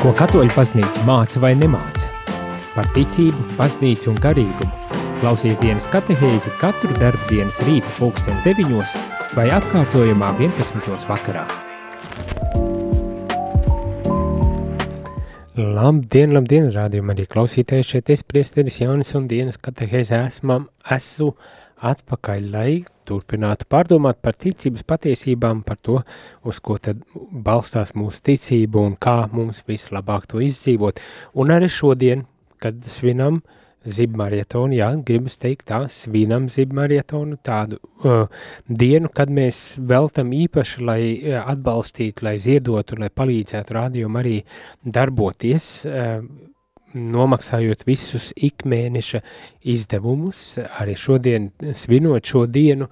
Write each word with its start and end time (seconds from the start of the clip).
Ko 0.00 0.14
katoļu 0.16 0.48
paznīca 0.54 1.02
māca 1.04 1.40
vai 1.42 1.50
nemāca? 1.60 2.06
Par 2.72 2.86
ticību, 2.94 3.42
paznīcu 3.58 4.08
un 4.08 4.20
garīgumu. 4.24 4.96
Klausies 5.20 5.58
dienas 5.60 5.84
katehēzi 5.92 6.54
katru 6.56 6.94
darbu 6.96 7.26
dienas 7.28 7.58
rītu 7.66 7.92
pulksteni 7.98 8.40
deviņos 8.46 8.94
vai 9.36 9.44
atkārtojumā 9.52 10.30
11. 10.38 11.04
vakarā. 11.10 11.42
Labdien, 15.60 16.32
labdien, 16.32 16.70
rādījumā 16.72 17.12
arī 17.12 17.28
klausītāji 17.28 17.90
šeit 17.90 18.14
es 18.16 18.24
priesteris 18.24 18.80
Jaunis 18.80 19.12
un 19.20 19.28
dienas 19.28 19.60
katehēzi 19.60 20.16
esmam, 20.22 20.70
esmu 20.96 21.34
atpakaļ, 21.92 22.48
lai 22.56 22.72
turpinātu 23.10 23.68
pārdomāt 23.70 24.20
par 24.24 24.38
ticības 24.38 24.86
patiesībām, 24.88 25.64
par 25.66 25.80
to, 25.82 26.00
uz 26.46 26.60
ko 26.64 26.78
tad 26.82 27.02
balstās 27.30 27.94
mūsu 27.98 28.24
ticība 28.30 28.84
un 28.86 28.98
kā 29.00 29.22
mums 29.32 29.62
vislabāk 29.68 30.28
to 30.30 30.42
izdzīvot. 30.44 31.02
Un 31.40 31.54
arī 31.54 31.70
šodien, 31.72 32.26
kad 32.60 32.78
svinam 32.86 33.40
zibmarietonu, 33.80 34.76
jā, 34.76 34.90
gribas 35.06 35.38
teikt 35.40 35.70
tā, 35.70 35.80
svinam 35.88 36.50
zibmarietonu 36.52 37.38
tādu 37.44 37.78
uh, 38.04 38.26
dienu, 38.68 39.08
kad 39.14 39.32
mēs 39.32 39.78
veltam 39.78 40.34
īpaši, 40.36 40.84
lai 40.84 41.00
uh, 41.16 41.40
atbalstītu, 41.48 42.26
lai 42.28 42.36
ziedotu, 42.42 42.98
lai 43.00 43.08
palīdzētu 43.08 43.76
rādījumu 43.78 44.20
arī 44.20 44.36
darboties, 44.84 45.70
uh, 45.88 46.20
nomaksājot 46.94 47.84
visus 47.88 48.30
ikmēneša 48.36 49.20
izdevumus, 49.72 50.58
arī 50.80 50.96
šodien 50.98 51.50
svinot 51.76 52.26
šo 52.26 52.46
dienu, 52.50 52.90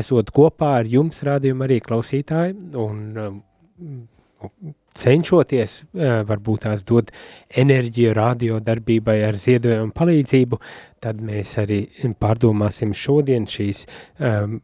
esot 0.00 0.32
kopā 0.34 0.74
ar 0.82 0.90
jums 0.90 1.22
rādījumu 1.26 1.66
arī 1.68 1.80
klausītāji 1.84 2.56
un 2.78 3.00
um, 3.24 3.40
cenšoties 4.98 5.78
varbūt 6.28 6.64
tās 6.66 6.84
dot 6.88 7.12
enerģiju 7.62 8.14
radio 8.16 8.58
darbībai 8.64 9.18
ar 9.26 9.38
ziedojumu 9.38 9.94
palīdzību, 9.96 10.60
tad 11.02 11.20
mēs 11.24 11.54
arī 11.62 11.80
pārdomāsim 12.20 12.94
šodien 12.96 13.46
šīs 13.50 13.84
um, 14.18 14.58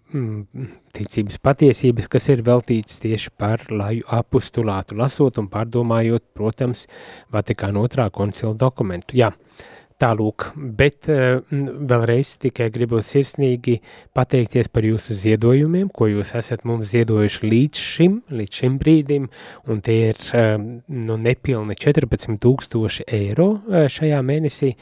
ticības 0.95 1.39
patiesības, 1.43 2.11
kas 2.11 2.29
ir 2.35 2.43
veltīts 2.47 2.99
tieši 3.03 3.35
par 3.39 3.67
laju 3.71 4.07
apustulātu, 4.19 4.99
lasot 4.99 5.39
un 5.43 5.51
pārdomājot, 5.53 6.27
protams, 6.35 6.87
Vatikāna 7.35 7.83
otrā 7.83 8.11
koncila 8.15 8.55
dokumentu. 8.59 9.17
Jā, 9.19 9.31
uh, 9.31 9.74
Tālūk, 10.03 10.49
bet 10.75 11.07
uh, 11.13 11.39
vēlreiz 11.55 12.33
tikai 12.43 12.67
gribu 12.75 12.99
sirsnīgi 13.05 13.77
pateikties 14.17 14.67
par 14.75 14.87
jūsu 14.89 15.15
ziedojumiem, 15.21 15.87
ko 15.95 16.09
jūs 16.11 16.35
esat 16.41 16.65
mums 16.67 16.91
ziedojuši 16.91 17.51
līdz 17.53 17.83
šim, 17.93 18.17
līdz 18.35 18.61
šim 18.61 18.79
brīdim, 18.83 19.29
un 19.71 19.83
tie 19.87 19.99
ir 20.11 20.19
uh, 20.35 20.57
nu, 20.59 21.19
nepilni 21.29 21.79
14 21.79 22.41
tūkstoši 22.43 23.07
eiro 23.21 23.53
uh, 23.55 23.85
šajā 23.87 24.19
mēnesī, 24.27 24.73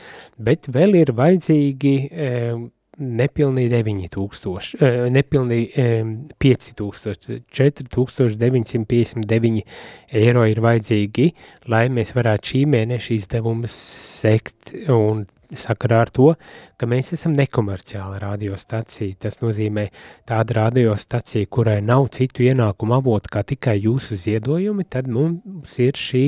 bet 0.40 0.72
vēl 0.72 0.96
ir 1.02 1.12
vajadzīgi 1.18 1.96
nepilnīgi 2.98 3.70
9000, 3.72 5.08
nepilnīgi 5.14 5.86
5000, 6.42 7.38
4959 7.52 9.62
eiro 10.22 10.42
ir 10.48 10.58
vajadzīgi, 10.64 11.26
lai 11.72 11.84
mēs 11.92 12.14
varētu 12.16 12.44
šī 12.52 12.60
mēneša 12.76 13.10
izdevumus 13.16 13.74
sekt 14.22 14.62
un 14.92 15.16
sakarā 15.58 16.02
ar 16.06 16.10
to, 16.14 16.28
ka 16.80 16.88
mēs 16.90 17.12
esam 17.16 17.34
nekomerciāla 17.36 18.18
radiostacija. 18.22 19.16
Tas 19.22 19.40
nozīmē 19.42 19.88
tāda 20.28 20.58
radiostacija, 20.62 21.48
kurai 21.52 21.80
nav 21.84 22.08
citu 22.16 22.46
ienākumu 22.46 22.96
avotu 22.98 23.32
kā 23.32 23.44
tikai 23.46 23.78
jūsu 23.84 24.18
ziedojumi, 24.20 24.86
tad 24.90 25.10
mums 25.12 25.76
ir 25.82 25.98
šī 25.98 26.24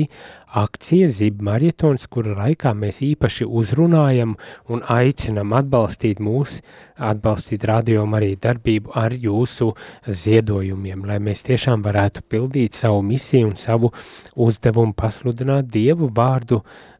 akcija 0.55 1.09
Zib 1.11 1.41
Marietons, 1.43 2.07
kura 2.07 2.35
laikā 2.39 2.71
mēs 2.77 3.01
īpaši 3.03 3.47
uzrunājam 3.47 4.35
un 4.71 4.83
aicinam 4.95 5.53
atbalstīt 5.57 6.21
mūs, 6.23 6.61
atbalstīt 6.95 7.65
radiomu 7.67 8.15
arī 8.19 8.33
darbību 8.39 8.95
ar 8.95 9.13
jūsu 9.19 9.73
ziedojumiem, 10.07 11.03
lai 11.09 11.19
mēs 11.23 11.43
tiešām 11.49 11.83
varētu 11.83 12.23
pildīt 12.31 12.77
savu 12.77 13.03
misiju 13.03 13.51
un 13.51 13.55
savu 13.59 13.91
uzdevumu 14.47 14.95
pasludināt 14.95 15.67
Dievu 15.75 16.07
vārdu 16.15 16.61
uh, 16.61 16.94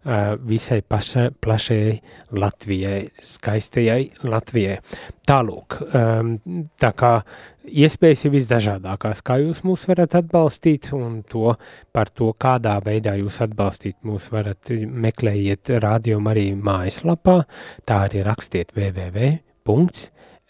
visai 0.45 0.81
paša, 0.81 1.29
plašai 1.41 1.99
Latvijai, 2.37 3.07
skaistajai 3.23 4.27
Latvijai. 4.29 4.77
Tālūk, 5.25 5.79
tā 6.81 6.91
kā 6.93 7.11
iespējas 7.65 8.27
ir 8.27 8.35
visdažādākās, 8.35 9.23
kā 9.25 9.39
jūs 9.41 9.63
mūs 9.65 9.87
varat 9.89 10.19
atbalstīt 10.21 10.91
un 10.93 11.23
to 11.25 11.55
par 11.95 12.11
to, 12.13 12.29
kādā 12.37 12.75
veidā 12.85 13.15
jūs 13.17 13.41
atbalstīt 13.47 13.97
mūs 14.05 14.29
varat 14.33 14.69
meklējiet 15.07 15.73
rādījumu 15.81 16.33
arī 16.35 16.45
mājaslapā, 16.53 17.39
tā 17.89 18.03
arī 18.05 18.21
rakstiet 18.27 18.75
www 18.77 19.33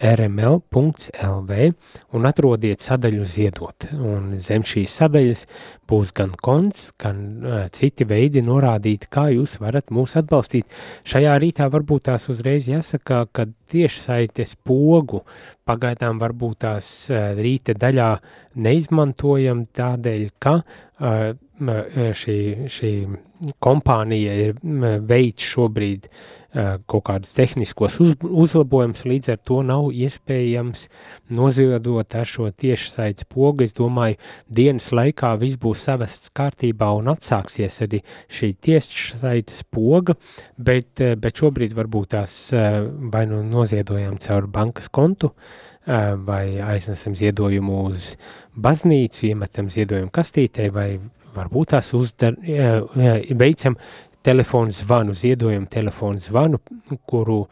rml.lv 0.03 1.59
un 2.15 2.27
atrodiet 2.27 2.83
sadaļu 2.83 3.25
ziedot. 3.29 3.87
Un 3.95 4.33
zem 4.43 4.65
šīs 4.67 4.91
sadaļas 4.99 5.45
būs 5.87 6.11
gan 6.17 6.33
konts, 6.43 6.89
gan 6.99 7.21
uh, 7.39 7.61
citi 7.71 8.07
veidi 8.07 8.43
norādīt, 8.43 9.07
kā 9.13 9.29
jūs 9.31 9.57
varat 9.63 9.93
mūs 9.95 10.17
atbalstīt. 10.19 10.67
Šajā 11.07 11.37
rītā 11.39 11.69
varbūt 11.71 12.09
tās 12.09 12.27
uzreiz 12.33 12.67
jāsaka, 12.67 13.23
ka 13.31 13.47
tieši 13.71 14.01
saites 14.01 14.55
pogu 14.55 15.23
pagaidām 15.65 16.19
varbūt 16.19 16.65
tās 16.65 16.91
uh, 17.13 17.31
rīta 17.39 17.77
daļā 17.79 18.11
neizmantojam 18.67 19.65
tādēļ, 19.75 20.27
ka 20.43 20.59
uh, 20.59 21.31
šī, 21.59 22.39
šī 22.67 22.91
kompānija 23.63 24.33
ir 24.45 24.57
veids 25.07 25.43
šobrīd 25.43 26.07
uh, 26.07 26.35
kaut 26.87 27.03
kādus 27.09 27.33
tehniskos 27.35 27.97
uz, 28.03 28.13
uzlabojumus, 28.23 29.03
līdz 29.07 29.33
ar 29.33 29.39
to 29.43 29.59
nav 29.65 29.89
iespējams 29.91 30.85
noziedot 31.35 32.15
ar 32.15 32.27
šo 32.27 32.49
tiešsaits 32.51 33.27
pogu. 33.31 33.65
Es 33.65 33.75
domāju, 33.75 34.17
dienas 34.47 34.91
laikā 34.95 35.33
viss 35.41 35.59
būs 35.61 35.83
savests 35.87 36.31
kārtībā 36.35 36.91
un 36.99 37.11
atsāksies 37.11 37.81
arī 37.85 38.01
šī 38.31 38.53
tiešsaits 38.67 39.65
poga, 39.71 40.15
bet, 40.57 41.03
bet 41.19 41.43
šobrīd 41.43 41.75
varbūt 41.75 42.13
tās 42.15 42.37
vai 42.53 43.25
nu 43.31 43.43
noziedojam 43.43 44.19
caur 44.21 44.47
bankas 44.47 44.89
kontu, 44.89 45.33
vai 45.85 46.57
aiznesam 46.65 47.13
ziedojumu 47.17 47.83
uz 47.91 48.15
baznīcu, 48.57 49.27
iemetam 49.29 49.67
ziedojumu 49.69 50.09
kastītē 50.13 50.71
vai 50.73 50.89
varbūt 51.35 51.73
tās 51.75 51.93
uzdar, 51.97 52.37
veicam 53.39 53.77
telefonu 54.25 54.71
zvanu, 54.71 55.13
ziedojam 55.13 55.67
telefonu 55.69 56.19
zvanu, 56.19 56.59
kuru 57.05 57.45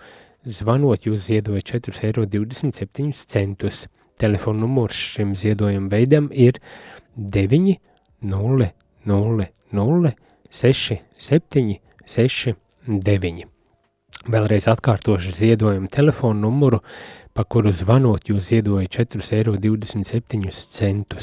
zvanot 0.45 1.05
jūs 1.07 1.27
ziedojat 1.29 1.75
4,27 1.75 3.11
eiro. 3.39 3.75
Telefona 4.19 4.61
numurs 4.61 4.97
šim 5.15 5.33
ziedojuma 5.35 5.89
veidam 5.89 6.29
ir 6.31 6.59
9 7.17 7.79
0 8.21 8.67
0 9.05 9.47
0 9.73 10.11
6 10.49 10.99
7 11.17 11.79
6 12.05 12.53
9. 12.87 13.43
Vēlreiz 14.23 14.67
atkārtošu 14.71 15.33
ziedojumu 15.35 15.89
telefonu 15.91 16.45
numuru, 16.45 16.79
pa 17.33 17.43
kuru 17.43 17.73
zvanot 17.75 18.29
jūs 18.29 18.51
ziedojat 18.53 19.01
4,27 19.01 20.45
eiro. 20.87 21.17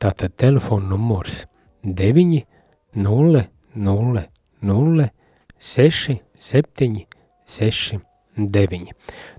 Tātad 0.00 0.36
telefona 0.36 0.92
numurs 0.92 1.42
9, 1.44 1.59
0, 1.84 2.44
0, 2.94 4.24
0, 4.60 5.08
6, 5.58 6.20
7, 6.38 7.06
6, 7.44 8.00
9. 8.36 8.92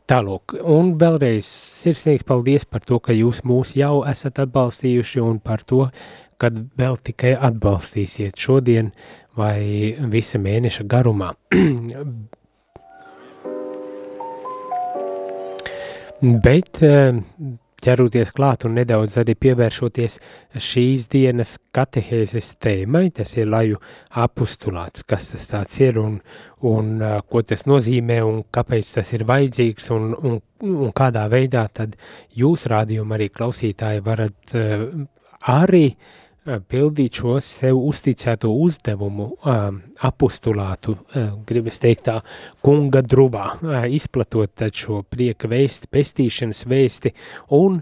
Tālūk, 0.09 0.55
un 0.59 0.93
vēlreiz 0.99 1.47
sirsnīgs 1.81 2.25
paldies 2.27 2.65
par 2.65 2.81
to, 2.85 2.99
ka 2.99 3.13
jūs 3.15 3.43
mūs 3.47 3.75
jau 3.79 4.03
esat 4.09 4.39
atbalstījuši 4.43 5.21
un 5.23 5.39
par 5.39 5.63
to, 5.63 5.87
kad 6.41 6.53
vēl 6.77 6.97
tikai 7.05 7.35
atbalstīsiet 7.37 8.37
šodien 8.37 8.91
vai 9.37 9.95
visa 10.11 10.37
mēneša 10.41 10.83
garumā. 10.89 11.33
Bet 16.21 16.77
ķeroties 17.83 18.31
klāt 18.35 18.65
un 18.67 18.75
nedaudz 18.79 19.17
arī 19.21 19.35
pievēršoties 19.41 20.17
šīs 20.69 21.07
dienas 21.11 21.57
katehēzes 21.75 22.53
tēmai, 22.61 23.09
tas 23.15 23.35
ir 23.37 23.49
laju 23.51 23.81
apustulāts, 24.23 25.05
kas 25.07 25.31
tas 25.33 25.47
tāds 25.51 25.81
ir 25.83 25.99
un, 26.01 26.17
un 26.67 26.93
ko 27.29 27.43
tas 27.47 27.65
nozīmē 27.69 28.21
un 28.27 28.41
kāpēc 28.53 28.95
tas 28.99 29.13
ir 29.17 29.27
vajadzīgs 29.29 29.91
un, 29.95 30.09
un, 30.15 30.39
un 30.61 30.95
kādā 30.95 31.27
veidā 31.31 31.67
tad 31.73 31.97
jūs 32.37 32.67
rādījumi 32.71 33.17
arī 33.17 33.29
klausītāji 33.33 34.05
varat 34.05 34.57
arī 35.51 35.87
uh, 35.91 36.17
pildīt 36.45 37.19
šo 37.21 37.35
sev 37.45 37.77
uzticēto 37.77 38.49
uzdevumu, 38.63 39.27
um, 39.45 39.81
apustulātu, 40.07 40.95
um, 41.15 41.41
gribas 41.47 41.81
teikt 41.81 42.07
tā, 42.07 42.17
kunga 42.65 43.03
druvā, 43.05 43.47
um, 43.59 43.75
izplatot 43.93 44.65
šo 44.73 45.03
prieka 45.09 45.49
vēsti, 45.51 45.91
pestīšanas 45.91 46.63
vēsti 46.71 47.13
un, 47.57 47.81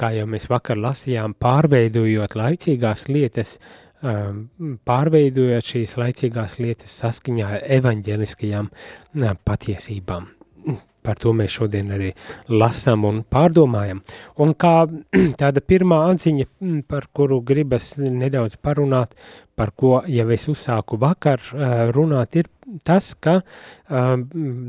kā 0.00 0.14
jau 0.16 0.26
mēs 0.30 0.48
vakar 0.50 0.80
lasījām, 0.80 1.36
pārveidojot 1.38 2.36
laicīgās 2.40 3.06
lietas 3.12 3.58
pārveidojot 4.00 5.70
šīs 5.74 5.98
laicīgās 6.00 6.56
lietas 6.56 6.94
saskaņā 7.02 7.60
evaņģeliskajām 7.76 8.72
patiesībām 9.44 10.30
par 11.02 11.20
to 11.20 11.32
mēs 11.36 11.54
šodien 11.58 11.92
arī 11.96 12.10
lasām 12.48 13.06
un 13.08 13.22
pārdomājam. 13.24 14.02
Un 14.40 14.54
kā 14.54 14.74
tāda 15.40 15.62
pirmā 15.64 16.02
atziņa, 16.10 16.48
par 16.90 17.08
kuru 17.16 17.40
gribas 17.46 17.92
nedaudz 18.00 18.58
parunāt, 18.60 19.16
par 19.60 19.74
ko 19.76 19.98
jau 20.08 20.30
es 20.32 20.48
uzsāku 20.48 20.96
vakar 21.00 21.44
runāt, 21.92 22.40
ir 22.40 22.48
tas, 22.84 23.12
ka 23.14 23.40
uh, 23.40 24.14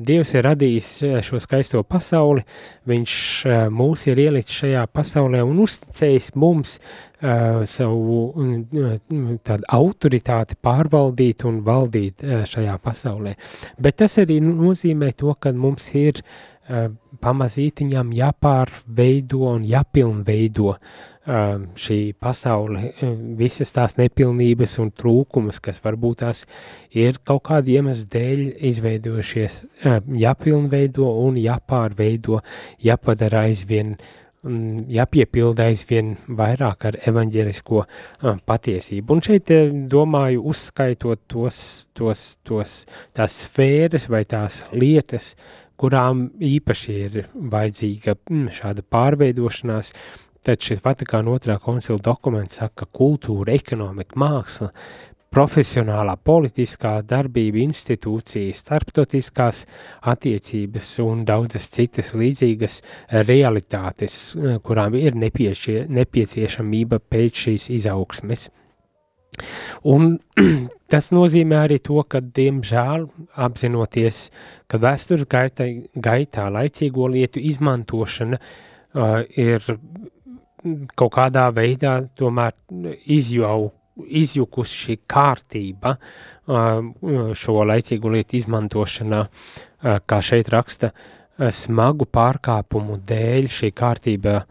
Dievs 0.08 0.34
ir 0.36 0.46
radījis 0.48 0.90
šo 1.26 1.40
skaisto 1.44 1.82
pasauli, 1.88 2.44
viņš 2.90 3.16
uh, 3.48 3.64
mūs 3.74 4.08
ir 4.10 4.22
ielicis 4.26 4.62
šajā 4.64 4.86
pasaulē 4.94 5.44
un 5.46 5.62
uzticējis 5.64 6.32
mums 6.42 6.78
uh, 6.80 7.62
savu 7.70 8.22
uh, 8.32 8.96
tādu 9.46 9.70
autoritāti 9.78 10.58
pārvaldīt 10.64 11.46
un 11.50 11.62
valdīt 11.68 12.26
uh, 12.26 12.42
šajā 12.50 12.78
pasaulē. 12.84 13.36
Bet 13.80 14.02
tas 14.02 14.18
arī 14.24 14.42
nozīmē 14.46 15.14
to, 15.18 15.36
ka 15.40 15.54
mums 15.54 15.92
ir 16.00 16.24
uh, 16.24 16.90
pamazītiņām 17.22 18.14
jāpārveido 18.18 19.46
un 19.54 19.66
jāpilnveido 19.70 20.78
Um, 20.78 21.11
šī 21.26 22.16
pasaule, 22.18 22.94
um, 23.06 23.36
visas 23.38 23.70
tās 23.72 23.94
nepilnības 24.00 24.80
un 24.82 24.90
trūkumus, 24.92 25.60
kas 25.62 25.82
varbūt 25.84 26.24
tās 26.24 26.48
ir 26.98 27.20
kaut 27.24 27.44
kāda 27.46 27.70
iemesla 27.70 28.10
dēļ 28.16 28.42
izveidojušies, 28.72 29.60
um, 29.86 30.16
jāpilnveido 30.18 31.06
un 31.22 31.38
jāpārveido, 31.38 32.42
jāpadara 32.82 33.46
aizvien, 33.46 33.96
jāpiepilda 34.42 35.68
aizvien 35.70 36.16
vairāk 36.26 36.88
ar 36.90 36.98
evaņģelisko 37.06 37.84
patiesību. 38.50 39.14
Un 39.14 39.22
šeit 39.22 39.54
domāju, 39.92 40.42
uzskaitot 40.50 41.22
tos, 41.30 41.86
tos, 41.94 42.24
tos, 42.42 42.80
tās 43.14 43.44
sfēras 43.44 44.10
vai 44.10 44.24
tās 44.26 44.64
lietas, 44.74 45.36
kurām 45.78 46.32
īpaši 46.42 46.98
ir 47.06 47.22
vajadzīga 47.54 48.18
šāda 48.58 48.82
pārveidošanās, 48.90 49.94
Tad 50.42 50.64
šis 50.66 50.80
Vatikāna 50.82 51.36
otrā 51.36 51.60
koncila 51.62 52.02
dokuments 52.02 52.58
saka, 52.58 52.86
ka 52.86 52.98
kultūra, 52.98 53.54
ekonomika, 53.54 54.18
māksla, 54.18 54.72
profesionālā, 55.32 56.18
politiskā 56.28 56.98
darbība, 57.08 57.62
institūcijas, 57.64 58.64
starptautiskās 58.66 59.62
attiecības 60.12 60.88
un 61.06 61.22
daudzas 61.30 61.70
citas 61.72 62.12
līdzīgas 62.18 62.80
realitātes, 63.30 64.18
kurām 64.66 64.98
ir 65.00 65.16
nepiešie, 65.22 65.86
nepieciešamība 65.88 67.00
pēc 67.00 67.46
šīs 67.46 67.70
izaugsmes. 67.78 68.50
Un 69.88 70.18
tas 70.92 71.12
nozīmē 71.16 71.62
arī 71.68 71.80
to, 71.86 72.02
ka, 72.04 72.20
diemžēl, 72.20 73.08
apzinoties, 73.46 74.26
ka 74.68 74.82
vēstures 74.82 75.30
gaitā, 75.32 75.70
gaitā 75.96 76.50
laicīgo 76.52 77.08
lietu 77.14 77.40
izmantošana 77.40 78.42
uh, 78.42 79.22
ir 79.40 79.64
kaut 80.96 81.14
kādā 81.16 81.48
veidā 81.56 81.98
tomēr 82.18 82.54
izjau, 83.10 83.72
izjukusi 84.02 84.84
šī 84.86 84.98
kārtība 85.10 85.96
šo 87.38 87.64
laicīgu 87.68 88.14
lietu 88.16 88.38
izmantošanā, 88.40 89.24
kā 90.08 90.22
šeit 90.26 90.52
raksta, 90.54 90.92
smagu 91.54 92.06
pārkāpumu 92.06 93.00
dēļ 93.08 93.50
šī 93.50 93.72
kārtība 93.74 94.42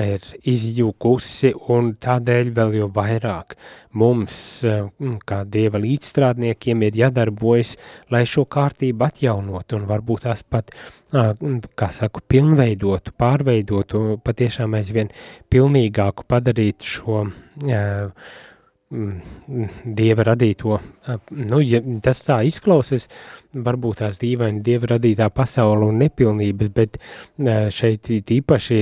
ir 0.00 0.24
izjukusi 0.48 1.52
un 1.72 1.92
tādēļ 2.02 2.50
vēl 2.56 2.76
jau 2.80 2.88
vairāk 2.94 3.56
mums, 3.96 4.36
kā 5.28 5.42
Dieva 5.48 5.80
līdzstrādniekiem, 5.82 6.84
ir 6.86 6.98
jādarbojas, 7.02 7.76
lai 8.12 8.24
šo 8.28 8.44
kārtību 8.52 9.06
atjaunot 9.08 9.76
un 9.76 9.86
varbūt 9.88 10.26
tās 10.28 10.44
pat, 10.44 10.74
kā 11.12 11.90
saku, 11.94 12.22
pilnveidotu, 12.28 13.14
pārveidotu, 13.16 14.02
patiešām 14.26 14.76
aizvien 14.76 15.12
pilnīgāku 15.52 16.26
padarīt 16.28 16.84
šo 16.84 17.24
uh, 17.24 18.28
dieva 18.86 20.24
radīto, 20.28 20.76
nu, 21.34 21.58
ja 21.58 21.80
tas 22.04 22.20
tā 22.22 22.36
izklausas, 22.46 23.08
varbūt 23.50 23.98
tās 24.04 24.20
dīvaini 24.22 24.62
dieva 24.62 24.92
radītā 24.92 25.26
pasaula 25.34 25.88
un 25.88 25.98
nepilnības, 26.04 26.70
bet 26.76 27.00
šeit 27.74 28.12
īpaši 28.12 28.78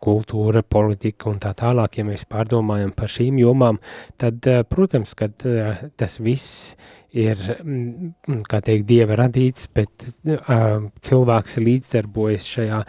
kultūra, 0.00 0.64
politika 0.64 1.28
un 1.28 1.36
tā 1.42 1.52
tālāk, 1.58 2.00
ja 2.00 2.06
mēs 2.08 2.24
pārdomājam 2.32 2.94
par 2.96 3.12
šīm 3.12 3.42
jomām, 3.42 3.82
tad, 4.16 4.48
protams, 4.72 5.12
ka 5.18 5.28
tas 5.36 6.16
viss 6.24 6.72
ir, 7.12 7.36
mm, 7.36 8.42
kā 8.48 8.60
teikt, 8.64 8.86
dieva 8.88 9.16
radīts, 9.20 9.68
bet 9.74 10.06
uh, 10.24 10.88
cilvēks 11.04 11.58
līdzdarbojas 11.60 12.48
šajā 12.54 12.80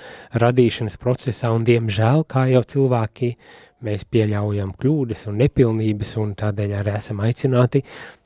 radīšanas 0.44 0.98
procesā 1.02 1.52
un, 1.54 1.68
diemžēl, 1.68 2.24
kā 2.32 2.48
jau 2.54 2.64
cilvēki 2.76 3.34
mēs 3.84 4.08
pieļaujam 4.10 4.74
kļūdas 4.80 5.28
un 5.30 5.40
nepilnības, 5.44 6.18
un 6.22 6.36
tādēļ 6.40 6.76
arī 6.80 6.98
esam 6.98 7.24
aicināti 7.24 7.84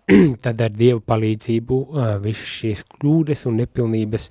tad 0.44 0.62
ar 0.64 0.72
Dievu 0.72 1.02
palīdzību 1.04 1.78
visas 2.24 2.52
šīs 2.62 2.84
kļūdas 2.94 3.44
un 3.50 3.58
nepilnības 3.62 4.30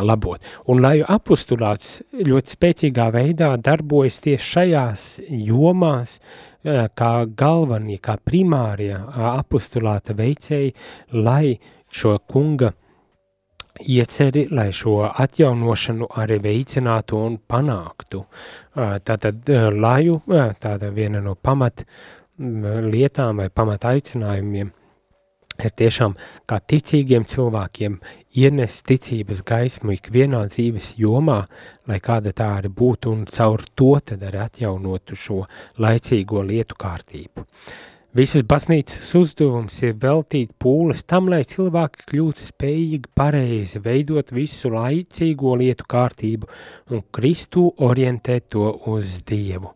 labot. 0.00 0.44
Un 0.72 0.80
lai 0.84 0.96
apustulāts 1.04 1.98
ļoti 2.16 2.56
spēcīgā 2.56 3.10
veidā 3.12 3.52
darbojas 3.60 4.22
tieši 4.24 4.52
šajās 4.54 5.06
jomās, 5.28 6.18
kā 6.64 7.12
galvenie, 7.38 8.00
kā 8.00 8.16
primārie 8.24 8.94
apustulāta 9.28 10.16
veicēji, 10.16 10.74
lai 11.12 11.58
šo 11.92 12.16
kunga 12.28 12.72
uh, 12.72 12.87
ieceri, 13.86 14.46
lai 14.50 14.70
šo 14.72 15.02
atjaunošanu 15.08 16.08
arī 16.22 16.38
veicinātu 16.44 17.20
un 17.26 17.38
panāktu. 17.38 18.24
Tātad 18.76 19.50
laju, 19.74 20.20
tāda 20.60 20.90
viena 20.94 21.22
no 21.24 21.34
pamat 21.34 21.84
lietām 22.38 23.42
vai 23.42 23.48
pamat 23.50 23.88
aicinājumiem 23.92 24.70
ir 25.58 25.74
tiešām 25.74 26.14
kā 26.46 26.60
ticīgiem 26.70 27.24
cilvēkiem 27.26 27.98
ienes 28.38 28.78
ticības 28.86 29.42
gaismu 29.42 29.96
ikvienā 29.96 30.44
dzīves 30.46 30.92
jomā, 31.02 31.40
lai 31.90 31.98
kāda 31.98 32.30
tā 32.30 32.52
arī 32.60 32.70
būtu 32.70 33.10
un 33.10 33.26
caur 33.26 33.66
to 33.74 33.96
tad 33.98 34.22
arī 34.22 34.44
atjaunotu 34.44 35.18
šo 35.18 35.42
laicīgo 35.82 36.44
lietu 36.46 36.78
kārtību. 36.78 37.42
Uh, 37.42 37.97
Visas 38.16 38.40
baznīcas 38.48 39.10
uzdevums 39.18 39.74
ir 39.84 39.98
veltīt 40.00 40.54
pūles 40.56 41.02
tam, 41.04 41.26
lai 41.28 41.42
cilvēki 41.44 42.06
kļūtu 42.08 42.40
spējīgi 42.46 43.10
pareizi 43.12 43.82
veidot 43.84 44.32
visu 44.32 44.70
laicīgo 44.72 45.52
lietu 45.60 45.84
kārtību 45.92 46.48
un 46.88 47.02
Kristu 47.12 47.66
orientēt 47.84 48.46
to 48.54 48.70
uz 48.88 49.18
Dievu. 49.28 49.74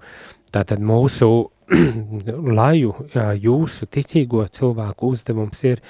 Tātad 0.49 0.81
mūsu 0.81 1.29
laju, 2.59 2.95
jūsu 3.37 3.91
ticīgo 3.93 4.47
cilvēku 4.49 5.13
uzdevums 5.13 5.61
ir 5.69 5.83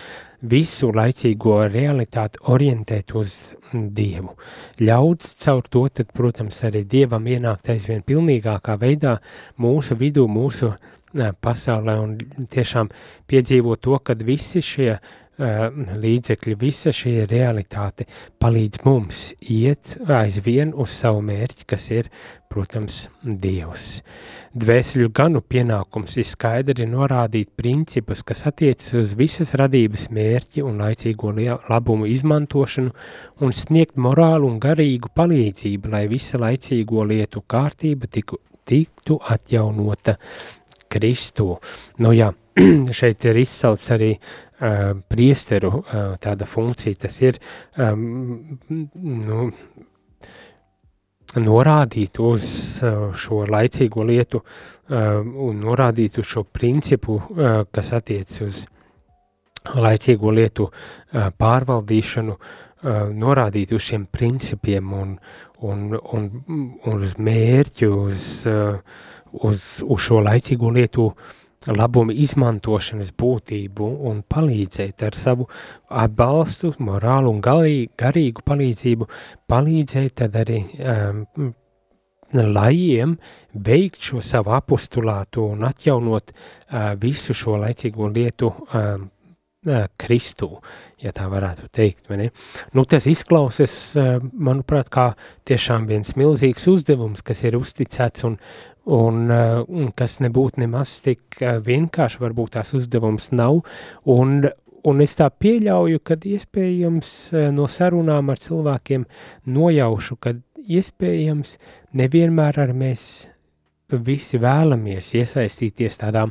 visu 0.43 0.91
laicīgo 0.91 1.61
realitāti 1.71 2.43
orientēt 2.51 3.15
uz 3.23 3.37
Dievu. 3.71 4.35
Ļauds 4.83 5.37
caur 5.45 5.63
to, 5.71 5.85
tad, 5.95 6.11
protams, 6.11 6.59
arī 6.67 6.83
Dievam 6.91 7.23
ienākt 7.23 7.71
aizvien 7.71 8.03
pilnīgākā 8.03 8.75
veidā 8.83 9.21
mūsu 9.63 9.95
vidū, 10.03 10.27
mūsu 10.27 10.73
pasaulē 11.13 11.99
un 12.03 12.17
tiešām 12.53 12.91
piedzīvo 13.31 13.77
to, 13.81 13.99
kad 14.05 14.23
visi 14.27 14.63
šie 14.65 14.97
līdzekļi, 15.41 16.55
visa 16.61 16.93
šī 16.93 17.25
realitāte 17.27 18.05
palīdz 18.41 18.83
mums 18.85 19.33
iet 19.41 19.97
aizvien 20.05 20.75
uz 20.77 20.93
savu 20.93 21.23
mērķi, 21.25 21.65
kas 21.67 21.89
ir, 21.91 22.11
protams, 22.53 23.09
Dievs. 23.23 24.03
Dvēseļu 24.53 25.09
ganu 25.17 25.41
pienākums 25.41 26.19
ir 26.21 26.29
skaidri 26.29 26.87
norādīt 26.87 27.55
principus, 27.57 28.23
kas 28.23 28.45
attiecas 28.47 28.93
uz 29.01 29.17
visas 29.17 29.55
radības 29.57 30.11
mērķi 30.13 30.63
un 30.63 30.85
laicīgo 30.85 31.33
labumu 31.33 32.07
izmantošanu 32.13 32.93
un 33.41 33.53
sniegt 33.57 33.97
morālu 33.97 34.51
un 34.53 34.61
garīgu 34.61 35.11
palīdzību, 35.17 35.89
lai 35.97 36.07
visa 36.13 36.39
laicīgo 36.39 37.09
lietu 37.09 37.43
kārtība 37.49 38.11
tiku, 38.13 38.39
tiktu 38.69 39.19
atjaunota 39.33 40.19
Kristu. 40.93 41.57
Nu 42.05 42.13
jā, 42.17 42.31
šeit 42.99 43.25
ir 43.29 43.41
izcelts 43.43 43.89
arī 43.95 44.13
uh, 44.17 44.43
priesteru 45.09 45.73
uh, 45.79 46.03
tāda 46.23 46.47
funkcija, 46.49 47.01
tas 47.07 47.17
ir 47.25 47.41
um, 47.81 48.59
nu, 48.69 49.49
norādīt 51.41 52.19
uz 52.21 52.45
šo 53.17 53.45
laicīgo 53.49 54.05
lietu 54.05 54.43
un 54.93 55.61
norādīt 55.63 56.19
uz 56.21 56.27
šo 56.29 56.43
principu, 56.45 57.15
kas 57.73 57.93
attiec 57.97 58.35
uz 58.45 58.67
laicīgo 59.73 60.35
lietu 60.37 60.67
pārvaldīšanu, 61.41 62.37
norādīt 63.17 63.73
uz 63.73 63.87
šiem 63.87 64.05
principiem 64.13 64.93
un, 64.93 65.15
un, 65.65 65.87
un, 65.97 66.29
un 66.85 67.07
uz 67.07 67.17
mērķu, 67.17 67.91
uz 68.11 68.27
uh, 68.51 69.01
uz, 69.33 69.83
uz 69.85 70.03
šo 70.03 70.21
laicīgo 70.25 70.73
lietu 70.75 71.11
labuma 71.71 72.15
izmantošanas 72.15 73.13
būtību 73.19 73.89
un 74.11 74.23
palīdzēt 74.29 75.05
ar 75.07 75.17
savu 75.19 75.47
atbalstu, 75.89 76.75
morālu 76.83 77.31
un 77.31 77.41
galī, 77.45 77.89
garīgu 77.99 78.43
palīdzību, 78.47 79.09
palīdzēt 79.51 80.17
tad 80.25 80.39
arī 80.43 80.63
um, 80.83 81.53
lajiem 82.33 83.17
veikt 83.53 84.03
šo 84.09 84.23
savu 84.25 84.55
apostulātu 84.57 85.47
un 85.53 85.67
atjaunot 85.69 86.33
uh, 86.33 86.93
visu 87.01 87.37
šo 87.37 87.59
laicīgo 87.61 88.09
lietu 88.13 88.49
um, 88.51 89.09
uh, 89.69 89.85
Kristū, 90.01 90.49
ja 91.03 91.13
tā 91.15 91.29
varētu 91.31 91.69
teikt. 91.73 92.09
Nu, 92.73 92.85
tas 92.89 93.07
izklausas, 93.11 93.77
uh, 94.01 94.17
manuprāt, 94.33 94.91
kā 94.93 95.13
tiešām 95.49 95.87
viens 95.91 96.17
milzīgs 96.17 96.69
uzdevums, 96.73 97.23
kas 97.23 97.45
ir 97.45 97.59
uzticēts 97.61 98.27
un, 98.29 98.39
uh, 99.31 99.63
un 99.69 99.91
kas 99.97 100.19
nebūtu 100.23 100.63
nemaz 100.63 100.99
tik 101.05 101.41
uh, 101.41 101.59
vienkārši, 101.63 102.21
varbūt 102.23 102.57
tās 102.57 102.73
uzdevums 102.75 103.31
nav, 103.33 103.63
un, 104.11 104.41
un 104.89 105.05
es 105.05 105.17
tā 105.19 105.29
pieļauju, 105.31 106.03
ka 106.03 106.19
iespējams 106.19 107.13
uh, 107.33 107.51
no 107.55 107.69
sarunām 107.71 108.33
ar 108.33 108.43
cilvēkiem 108.43 109.07
nojaušu, 109.47 110.19
ka 110.19 110.35
iespējams 110.63 111.57
nevienmēr 111.99 112.61
ar 112.63 112.75
mēs 112.77 113.07
visi 113.93 114.39
vēlamies 114.41 115.13
iesaistīties 115.19 116.01
tādā 116.01 116.25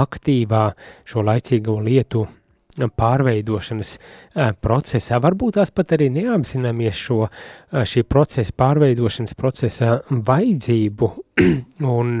aktīvā 0.00 0.70
šo 1.04 1.24
laicīgo 1.26 1.76
lietu 1.84 2.24
pārveidošanas 2.96 3.96
procesā. 4.64 5.20
Varbūt 5.22 5.58
tās 5.58 5.72
pat 5.74 5.92
arī 5.96 6.08
neapzināmies 6.14 6.96
šo 6.96 7.26
šī 7.72 8.04
procesa 8.08 8.56
pārveidošanas 8.56 9.36
procesa 9.38 10.00
vajadzību 10.08 11.10
un, 11.96 12.18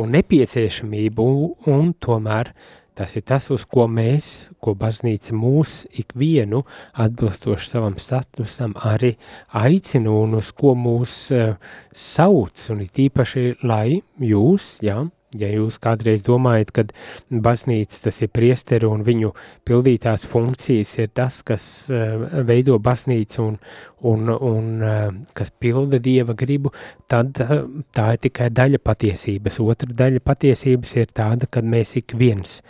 un 0.00 0.14
nepieciešamību 0.16 1.30
un 1.72 1.94
tomēr 2.00 2.54
Tas 3.00 3.14
ir 3.16 3.22
tas, 3.24 3.46
uz 3.54 3.62
ko 3.64 3.86
mēs, 3.88 4.50
ko 4.60 4.74
baznīca 4.76 5.32
mūs 5.32 5.86
ikvienu 6.02 6.58
atbilstoši 7.00 7.70
savam 7.70 7.94
statusam 7.96 8.74
arī 8.90 9.14
aicina 9.56 10.12
un 10.12 10.34
uz 10.36 10.50
ko 10.52 10.74
mūs 10.76 11.14
uh, 11.32 11.54
sauc, 11.96 12.66
un 12.74 12.82
it 12.84 13.00
īpaši, 13.06 13.46
lai 13.64 14.02
jūs, 14.20 14.68
jā, 14.84 14.98
Ja 15.00 15.19
jūs 15.38 15.78
kādreiz 15.82 16.24
domājat, 16.26 16.72
ka 16.74 16.84
baznīca 17.30 18.02
tas 18.06 18.20
ir 18.22 18.30
priesteri 18.34 18.88
un 18.88 19.04
viņu 19.06 19.32
pildītās 19.68 20.26
funkcijas 20.26 20.96
ir 20.98 21.10
tas, 21.14 21.40
kas 21.46 21.64
uh, 21.92 22.42
veido 22.46 22.78
baznīcu 22.78 23.42
un, 23.44 23.58
un, 24.10 24.28
un 24.28 24.70
uh, 24.82 25.10
kas 25.34 25.50
pilda 25.50 26.00
dieva 26.02 26.34
gribu, 26.34 26.72
tad 27.06 27.38
uh, 27.44 27.62
tā 27.94 28.14
ir 28.16 28.24
tikai 28.26 28.50
daļa 28.50 28.82
patiesības. 28.82 29.60
Otra 29.62 29.92
daļa 30.02 30.24
patiesības 30.24 30.96
ir 30.96 31.12
tāda, 31.14 31.46
ka 31.46 31.62
mēs 31.62 31.96
ik 32.00 32.16
viens 32.18 32.60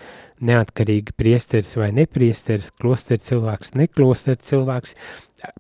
neatkarīgi 0.41 1.15
priesteris 1.17 1.75
vai 1.77 1.91
nepriesteris, 1.97 2.71
klosteris 2.81 3.29
cilvēks, 3.29 3.75
neklosteris 3.77 4.47
cilvēks, 4.49 4.95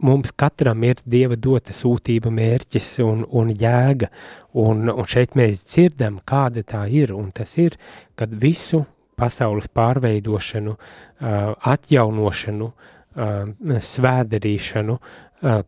mums 0.05 0.33
katram 0.37 0.85
ir 0.87 1.01
Dieva 1.05 1.37
dota 1.37 1.75
sūtība 1.75 2.33
mērķis 2.35 2.89
un, 3.05 3.25
un 3.31 3.51
jēga, 3.51 4.11
un, 4.61 4.89
un 4.93 5.09
šeit 5.09 5.37
mēs 5.39 5.65
dzirdam, 5.67 6.21
kāda 6.27 6.65
tā 6.67 6.87
ir, 6.91 7.15
un 7.17 7.31
tas 7.35 7.57
ir, 7.59 7.79
kad 8.19 8.33
visu 8.33 8.85
pasaules 9.21 9.69
pārveidošanu, 9.77 10.77
atjaunošanu, 11.73 12.71
svēdarīšanu, 13.91 14.97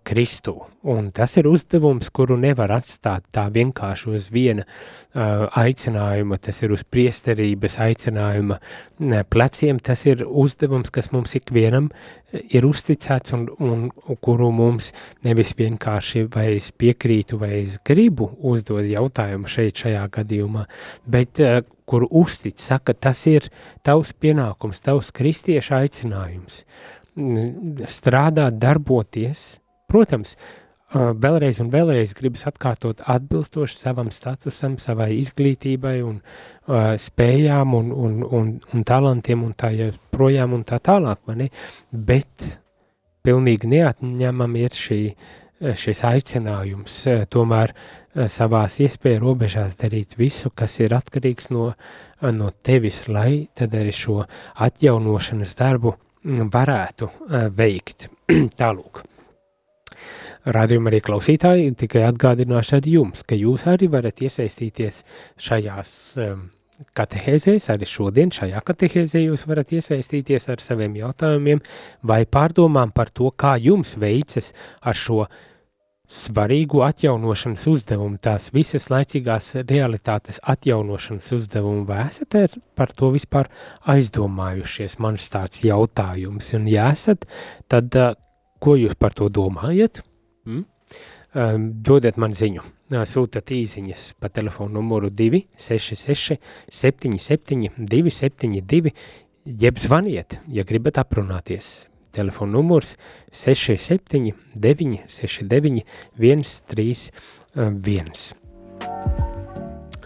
Kristu. 0.05 0.59
Un 0.85 1.07
tas 1.17 1.33
ir 1.41 1.47
uzdevums, 1.49 2.11
kuru 2.13 2.37
nevar 2.37 2.75
atstāt 2.75 3.25
tā 3.33 3.47
vienkārši 3.55 4.11
uz 4.13 4.27
viena 4.35 4.67
uh, 4.67 5.47
aicinājuma, 5.57 6.37
tas 6.43 6.59
ir 6.61 6.75
uz 6.75 6.83
priesterības 6.85 7.79
aicinājuma 7.81 8.59
pleciem, 9.33 9.79
tas 9.81 10.03
ir 10.11 10.27
uzdevums, 10.27 10.93
kas 10.93 11.09
mums 11.15 11.33
ikvienam 11.39 11.89
ir 12.33 12.67
uzticēts 12.69 13.33
un, 13.39 13.47
un, 13.65 13.87
un 13.89 14.21
kuru 14.21 14.51
mums 14.53 14.91
nevis 15.25 15.55
vienkārši 15.57 16.27
vai 16.35 16.51
es 16.59 16.69
piekrītu 16.77 17.41
vai 17.41 17.55
es 17.63 17.79
gribu 17.87 18.29
uzdot 18.53 18.85
jautājumu 18.91 19.49
šeit 19.49 19.87
šajā 19.87 20.05
gadījumā, 20.19 20.67
bet 21.09 21.41
uh, 21.41 21.63
kuru 21.89 22.11
uztic, 22.11 22.61
saka, 22.61 22.93
tas 22.93 23.25
ir 23.31 23.49
tavs 23.87 24.13
pienākums, 24.13 24.85
tavs 24.85 25.15
kristieša 25.17 25.81
aicinājums. 25.87 26.63
Strādāt, 27.93 28.57
darboties, 28.57 29.62
Protams, 29.93 30.37
vēlreiz 30.93 31.61
un 31.63 31.71
vēlreiz 31.73 32.13
gribas 32.17 32.47
atkārtot 32.49 33.03
atbilstoši 33.09 33.79
savam 33.81 34.11
statusam, 34.13 34.79
savai 34.81 35.13
izglītībai 35.19 35.99
un 36.05 36.19
uh, 36.19 36.95
spējām 37.01 37.75
un, 37.77 37.93
un, 37.93 38.19
un, 38.25 38.51
un 38.73 38.85
talantiem 38.89 39.45
un 39.45 39.55
tā 39.57 39.73
projām 40.13 40.57
un 40.57 40.65
tā 40.69 40.79
tālāk, 40.81 41.23
mani, 41.29 41.49
bet 41.93 42.59
pilnīgi 43.25 43.71
neatņemam 43.71 44.57
ir 44.61 44.77
šī, 44.77 45.01
šis 45.79 46.03
aicinājums 46.09 46.97
tomēr 47.31 47.73
savās 48.29 48.81
iespēja 48.83 49.21
robežās 49.23 49.77
darīt 49.79 50.17
visu, 50.19 50.51
kas 50.51 50.81
ir 50.83 50.97
atkarīgs 50.97 51.53
no, 51.55 51.71
no 52.35 52.51
tevis, 52.67 53.05
lai 53.09 53.47
tad 53.55 53.79
arī 53.79 53.95
šo 53.95 54.25
atjaunošanas 54.67 55.55
darbu 55.61 55.95
varētu 56.53 57.09
veikt. 57.55 58.09
Tālūk. 58.61 59.12
Radījuma 60.57 60.91
arī 60.91 61.03
klausītāji, 61.05 61.75
tikai 61.85 62.07
atgādināšu 62.09 62.79
arī 62.81 62.97
jums, 62.99 63.23
ka 63.27 63.39
jūs 63.39 63.69
arī 63.71 63.91
varat 63.93 64.25
iesaistīties 64.25 65.05
šajās 65.41 65.93
um, 66.23 66.49
katehēzēs, 66.97 67.69
arī 67.73 67.87
šodien 67.89 68.33
šajā 68.35 68.61
katehēzē 68.67 69.23
jūs 69.27 69.47
varat 69.49 69.73
iesaistīties 69.77 70.49
ar 70.53 70.63
saviem 70.63 70.97
jautājumiem 70.99 71.63
vai 72.09 72.25
pārdomām 72.27 72.93
par 72.95 73.13
to, 73.15 73.31
kā 73.31 73.55
jums 73.61 73.95
veicas 74.01 74.53
ar 74.81 74.99
šo 74.99 75.27
svarīgu 76.13 76.83
atjaunošanas 76.85 77.65
uzdevumu, 77.71 78.19
tās 78.21 78.51
visas 78.53 78.89
laicīgās 78.93 79.55
realitātes 79.69 80.43
atjaunošanas 80.53 81.31
uzdevumu, 81.39 81.87
vai 81.89 82.03
esat 82.09 82.59
par 82.77 82.93
to 82.97 83.13
vispār 83.15 83.49
aizdomājušies? 83.89 84.99
Man 85.01 85.17
tāds 85.33 85.63
jautājums, 85.65 86.53
un 86.59 86.69
ja 86.69 86.91
esat, 86.93 87.25
tad 87.73 87.97
uh, 87.97 88.13
ko 88.63 88.77
jūs 88.79 88.95
par 88.99 89.15
to 89.19 89.27
domājat? 89.33 90.03
Mm? 90.47 90.65
Um, 91.33 91.63
dodiet 91.81 92.19
man 92.21 92.35
ziņu, 92.37 92.61
sūtat 93.09 93.49
īziņas 93.57 94.21
pa 94.21 94.29
telefonu 94.29 94.77
numuru 94.77 95.09
266 95.09 96.37
77 96.69 97.73
272, 97.79 98.93
jeb 99.63 99.81
zvaniet, 99.81 100.37
ja 100.53 100.61
gribat 100.69 101.01
aprunāties. 101.01 101.89
Telefona 102.13 102.53
numurs 102.59 103.01
67 103.33 104.37
969 104.61 105.89
131. 106.21 108.37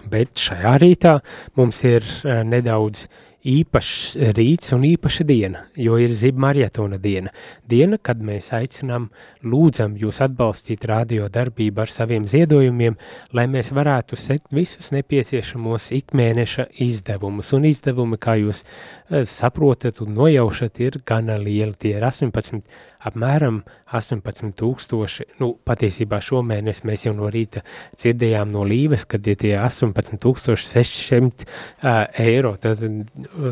Bet 0.06 0.30
šajā 0.38 0.78
rītā 0.78 1.18
mums 1.58 1.82
ir 1.90 2.06
nedaudz 2.46 3.10
īpašs 3.46 4.16
rīts 4.36 4.72
un 4.74 4.84
īpaša 4.88 5.24
diena, 5.26 5.62
jo 5.78 5.98
ir 6.02 6.12
zib 6.16 6.38
marietona 6.42 6.98
diena. 7.02 7.30
Diena, 7.68 7.98
kad 8.02 8.20
mēs 8.24 8.50
aicinām, 8.56 9.08
lūdzam 9.46 9.94
jūs 10.00 10.18
atbalstīt 10.24 10.86
radio 10.90 11.28
darbību 11.32 11.84
ar 11.84 11.92
saviem 11.92 12.26
ziedojumiem, 12.30 12.98
lai 13.36 13.46
mēs 13.50 13.70
varētu 13.76 14.18
sekt 14.18 14.50
visus 14.56 14.90
nepieciešamos 14.94 15.92
ikmēneša 16.00 16.68
izdevumus. 16.86 17.52
Un 17.56 17.68
izdevumi, 17.70 18.18
kā 18.18 18.36
jūs 18.40 18.64
uh, 18.66 19.22
saprotat 19.22 20.02
un 20.02 20.16
nojaušat, 20.18 20.82
ir 20.82 21.00
gana 21.06 21.38
lieli. 21.38 21.76
Tie 21.78 21.94
ir 21.96 22.06
18 22.06 22.62
apmēram 23.06 23.60
18 23.94 24.50
tūkstoši, 24.58 25.24
nu, 25.40 25.46
patiesībā 25.66 26.18
šomēnes 26.24 26.82
mēs 26.88 27.04
jau 27.06 27.14
no 27.16 27.26
rīta 27.32 27.60
dzirdējām 27.96 28.48
no 28.54 28.62
līves, 28.66 29.02
kad 29.08 29.26
ir 29.30 29.36
tie 29.42 29.54
18 29.60 30.18
tūkstoši 30.22 30.64
600 30.72 31.46
uh, 31.46 31.48
eiro, 32.22 32.52
tad 32.60 32.78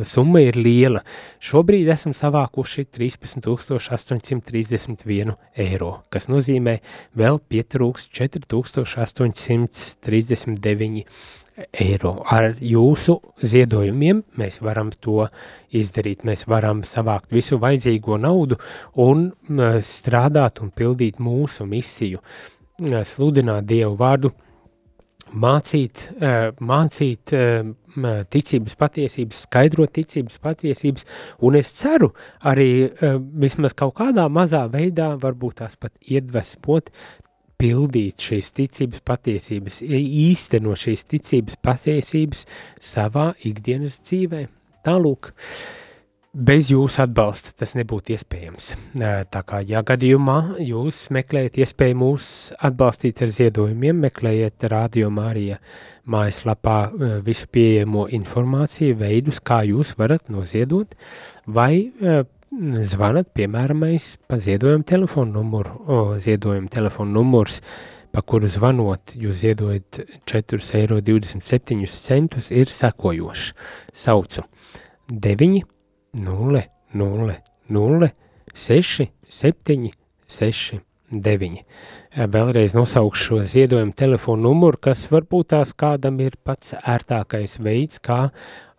summa 0.08 0.40
ir 0.44 0.56
liela. 0.58 1.00
Šobrīd 1.44 1.86
esam 1.94 2.12
savākuši 2.16 2.82
13 2.98 3.44
831 3.44 5.34
eiro, 5.66 5.92
kas 6.10 6.24
nozīmē 6.32 6.74
vēl 7.18 7.36
pietrūks 7.48 8.02
4839 8.10 11.04
eiro. 11.04 11.43
Ar 11.54 12.48
jūsu 12.58 13.14
ziedojumiem 13.38 14.24
mēs 14.40 14.58
varam 14.64 14.90
to 14.90 15.28
izdarīt. 15.70 16.24
Mēs 16.26 16.48
varam 16.50 16.82
savākt 16.82 17.30
visu 17.34 17.60
vajadzīgo 17.62 18.18
naudu 18.18 18.58
un 19.04 19.28
strādāt 19.86 20.58
un 20.64 20.72
pildīt 20.74 21.20
mūsu 21.22 21.66
misiju, 21.70 22.18
sludināt 23.06 23.68
Dievu 23.70 23.94
vārdu, 24.00 24.32
mācīt, 25.30 26.08
mācīt 26.58 27.36
ticības 28.34 28.74
patiesības, 28.78 29.46
skaidrot 29.46 29.94
ticības 29.94 30.42
patiesības, 30.42 31.06
un 31.46 31.58
es 31.58 31.70
ceru 31.78 32.10
arī 32.42 32.90
vismaz 33.38 33.78
kaut 33.78 33.94
kādā 34.02 34.26
mazā 34.26 34.66
veidā 34.70 35.12
varbūt 35.22 35.62
tās 35.62 35.78
pat 35.78 35.94
iedvesmot 36.02 36.90
pildīt 37.60 38.24
šīs 38.26 38.50
ticības 38.56 39.04
patiesības, 39.06 39.80
īsteno 39.84 40.74
šīs 40.78 41.06
ticības 41.10 41.60
patiesības 41.64 42.44
savā 42.82 43.30
ikdienas 43.46 44.00
dzīvē. 44.04 44.44
Tālūk, 44.84 45.30
bez 46.34 46.68
jūsu 46.72 47.00
atbalsta 47.04 47.54
tas 47.62 47.72
nebūtu 47.78 48.12
iespējams. 48.16 48.72
Tā 49.32 49.42
kā, 49.46 49.62
ja 49.64 49.80
gadījumā 49.86 50.58
jūs 50.60 51.06
meklējat 51.14 51.60
iespēju 51.62 51.98
mūs 52.02 52.28
atbalstīt 52.58 53.22
ar 53.24 53.32
ziedojumiem, 53.32 54.02
meklējiet 54.08 54.66
Radio 54.72 55.08
Marija 55.14 55.60
mājaslapā 56.10 56.78
visu 57.24 57.48
pieejamo 57.54 58.08
informāciju, 58.18 58.98
veidus, 59.00 59.40
kā 59.40 59.62
jūs 59.70 59.94
varat 59.96 60.28
noziedot, 60.28 60.92
vai 61.46 61.88
zvanat, 62.86 63.30
piemēram, 63.34 63.82
pa 64.28 64.38
ziedojumu 64.42 64.86
telefonu 64.86 65.40
numuru, 65.40 65.74
o, 65.86 65.98
ziedojumu 66.20 66.70
telefonu 66.72 67.18
numurs, 67.18 67.60
pa 68.14 68.22
kuru 68.22 68.48
zvanot, 68.50 69.16
jūs 69.18 69.42
ziedojat 69.42 70.00
4,27 70.30 71.82
eiro, 71.82 72.44
ir 72.54 72.70
sekojošs. 72.70 73.52
Saucu 73.92 74.46
9, 75.10 75.62
0, 76.14 76.64
0, 76.94 77.36
0, 77.68 78.10
6, 78.54 79.08
7, 79.28 79.90
6, 80.38 80.82
9. 81.10 81.64
Vēlreiz 82.30 82.74
nosaukšu 82.76 83.24
šo 83.24 83.40
ziedojumu 83.50 83.94
telefonu 83.98 84.48
numuru, 84.48 84.78
kas 84.88 85.08
varbūt 85.10 85.50
tās 85.54 85.74
kādam 85.76 86.20
ir 86.22 86.38
pats 86.46 86.74
ērtākais 86.78 87.58
veids, 87.62 87.98
kā 87.98 88.28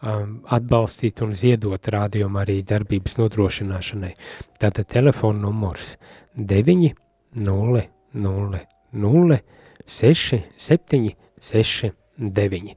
um, 0.05 0.37
atbalstīt 0.53 1.21
un 1.25 1.33
ziedot 1.35 1.89
rādījumu 1.95 2.41
arī 2.41 2.61
darbības 2.67 3.17
nodrošināšanai. 3.19 4.13
Tātad 4.61 4.89
telefona 4.93 5.47
numurs 5.47 5.95
9 6.35 6.93
0 7.35 7.83
0 8.13 8.63
0 8.93 9.39
6 9.85 10.41
7 10.57 11.13
6 11.51 11.93
9. 12.17 12.75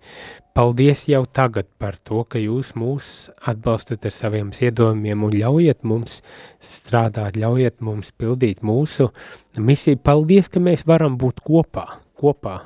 Paldies 0.54 1.04
jau 1.06 1.23
tagad 1.30 1.68
par 1.78 1.94
to, 2.02 2.25
ka 2.26 2.40
jūs 2.42 2.73
mūs 2.75 3.28
atbalstat 3.47 4.08
ar 4.08 4.14
saviem 4.14 4.50
ziedojumiem 4.50 5.23
un 5.23 5.37
ļaujiet 5.37 5.87
mums 5.87 6.18
strādāt, 6.58 7.38
ļaujiet 7.38 7.78
mums 7.78 8.11
pildīt 8.18 8.64
mūsu 8.66 9.12
misiju. 9.54 10.00
Paldies, 10.02 10.50
ka 10.50 10.58
mēs 10.58 10.82
varam 10.90 11.14
būt 11.20 11.44
kopā, 11.47 11.87
kopā 12.18 12.56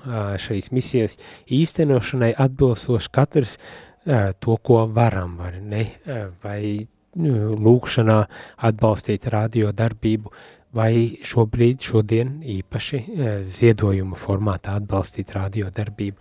šīs 0.41 0.71
misijas 0.73 1.19
īstenošanai 1.53 2.33
atbilstoši 2.41 3.13
katrs 3.13 3.59
to, 4.05 4.57
ko 4.63 4.87
varam, 4.91 5.37
vai 5.39 5.53
ne, 5.61 5.85
vai 6.43 6.63
lūkšanā 7.17 8.19
atbalstīt 8.69 9.29
radio 9.33 9.73
darbību, 9.73 10.33
vai 10.73 11.19
šobrīd, 11.21 11.83
šodien 11.85 12.41
īpaši 12.49 13.03
ziedojuma 13.53 14.17
formātā 14.17 14.79
atbalstīt 14.81 15.35
radio 15.37 15.69
darbību. 15.71 16.17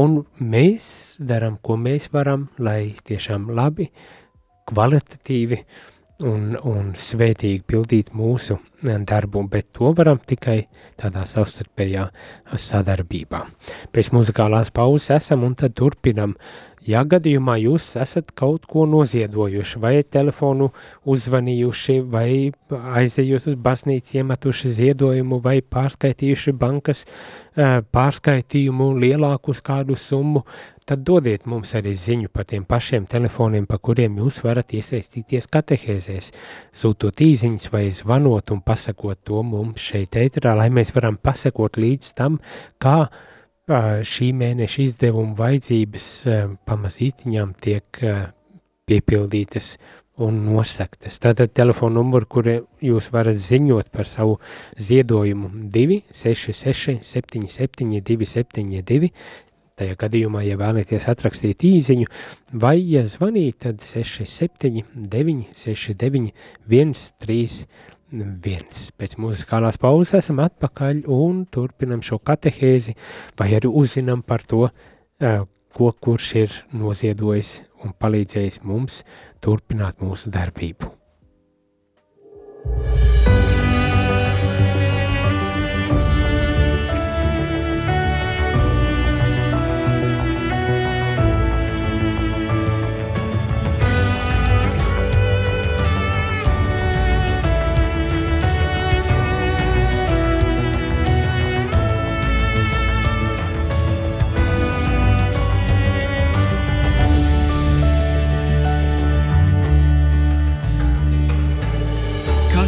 Un 0.00 0.22
mēs 0.40 1.18
daram, 1.20 1.58
ko 1.60 1.76
mēs 1.76 2.08
varam, 2.12 2.48
lai 2.58 2.94
tiešām 3.04 3.50
labi, 3.52 3.90
kvalitatīvi 4.70 5.60
un, 6.24 6.56
un 6.56 6.90
svētīgi 6.96 7.62
pildīt 7.68 8.14
mūsu 8.16 8.56
darbu, 8.80 9.44
bet 9.52 9.70
to 9.76 9.92
varam 9.96 10.20
tikai 10.24 10.62
tādā 11.00 11.26
savstarpējā 11.28 12.06
sadarbībā. 12.56 13.44
Pēc 13.92 14.12
muzikālās 14.16 14.72
pauzes 14.72 15.10
esam 15.16 15.44
un 15.44 15.56
tad 15.58 15.76
turpinam 15.76 16.36
uh, 16.36 16.69
Ja 16.88 17.02
gadījumā 17.04 17.58
jūs 17.60 17.90
esat 18.00 18.30
kaut 18.32 18.64
ko 18.68 18.86
noziedojuši, 18.88 19.80
vai 19.82 19.92
telefonu 20.00 20.70
uzvanījuši, 21.04 21.96
vai 22.08 22.30
aizejot 22.72 23.50
uz 23.52 23.58
baznīcu 23.60 24.16
iemetuši 24.16 24.72
ziedojumu, 24.78 25.42
vai 25.44 25.58
pārskaitījuši 25.60 26.56
bankas 26.56 27.04
pārskaitījumu 27.92 28.94
lielāku 28.96 29.52
uz 29.52 29.60
kādu 29.60 29.98
summu, 30.00 30.46
tad 30.88 31.04
dodiet 31.04 31.44
mums 31.44 31.74
arī 31.76 31.92
ziņu 31.92 32.32
par 32.32 32.48
tiem 32.48 32.64
pašiem 32.64 33.04
telefoniem, 33.12 33.68
pa 33.68 33.76
kuriem 33.76 34.16
jūs 34.22 34.40
varat 34.46 34.72
iesaistīties 34.72 35.52
katehēzēs, 35.52 36.32
sūtot 36.72 37.20
īziņas 37.20 37.68
vai 37.74 37.90
zvanot 37.92 38.56
un 38.56 38.64
pasakot 38.64 39.20
to 39.20 39.44
mums 39.44 39.84
šeit 39.84 40.16
ēterā, 40.16 40.56
lai 40.56 40.70
mēs 40.72 40.94
varam 40.96 41.20
pasakot 41.20 41.76
līdz 41.76 42.16
tam, 42.16 42.40
kā 42.80 43.02
uh, 43.04 43.26
šī 43.70 44.32
mēneša 44.36 44.82
izdevuma 44.82 45.36
vajadzības 45.38 46.06
pamazītiņām 46.68 47.54
tiek 47.62 48.02
piepildītas 48.90 49.74
un 50.20 50.40
nosektas. 50.44 51.18
Tātad 51.22 51.52
telefona 51.56 52.00
numuru, 52.00 52.26
kur 52.28 52.48
jūs 52.84 53.10
varat 53.14 53.38
ziņot 53.40 53.90
par 53.94 54.08
savu 54.08 54.38
ziedojumu 54.80 55.50
266 55.72 57.00
77 57.06 58.02
272, 58.04 59.12
tajā 59.80 59.96
gadījumā, 60.00 60.42
ja 60.44 60.58
vēlaties 60.60 61.08
atrakstīt 61.08 61.64
īziņu, 61.64 62.10
vai, 62.52 62.76
ja 62.92 63.04
zvanīt, 63.08 63.62
tad 63.64 63.80
67 63.84 64.84
969 64.92 66.34
131 66.68 67.64
viens. 68.12 68.90
Pēc 68.98 69.16
muzikālās 69.22 69.78
pauzes 69.80 70.18
esam 70.18 70.42
atpakaļ 70.44 71.04
un 71.10 71.44
turpinam 71.52 72.02
šo 72.04 72.18
katehēzi, 72.18 72.96
vai 73.38 73.50
arī 73.58 73.70
uzzinām 73.70 74.22
par 74.26 74.44
to, 74.46 74.68
ko 75.70 75.92
kurš 76.02 76.30
ir 76.42 76.60
noziedojis 76.74 77.60
un 77.84 77.94
palīdzējis 77.94 78.62
mums 78.66 79.02
turpināt 79.44 80.02
mūsu 80.02 80.32
darbību. 80.34 80.90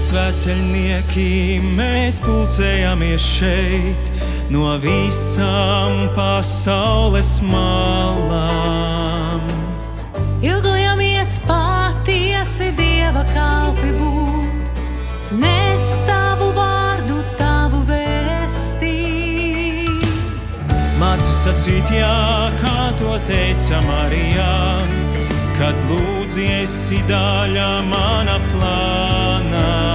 Svēceļnieki 0.00 1.60
mēs 1.76 2.20
pulcējamies 2.24 3.24
šeit 3.38 4.12
no 4.52 4.76
visām 4.80 6.06
pasaules 6.16 7.32
malām. 7.44 9.42
Ilgojamies 10.42 11.38
patiesi 11.48 12.70
Dieva 12.78 13.24
kalpi 13.34 13.92
būt, 13.98 14.82
nes 15.42 15.88
tavu 16.08 16.48
vārdu, 16.56 17.18
tavu 17.40 17.82
vēstī. 17.88 18.96
Māci 21.02 21.32
sacīt 21.36 21.92
jā, 21.96 22.14
kā 22.62 22.78
to 23.00 23.16
teica 23.28 23.82
Marijā, 23.88 24.54
kad 25.58 25.76
lūdzies 25.90 26.78
daļa 27.10 27.72
mana 27.92 28.38
plānā 28.48 29.21
mūsu 29.52 29.91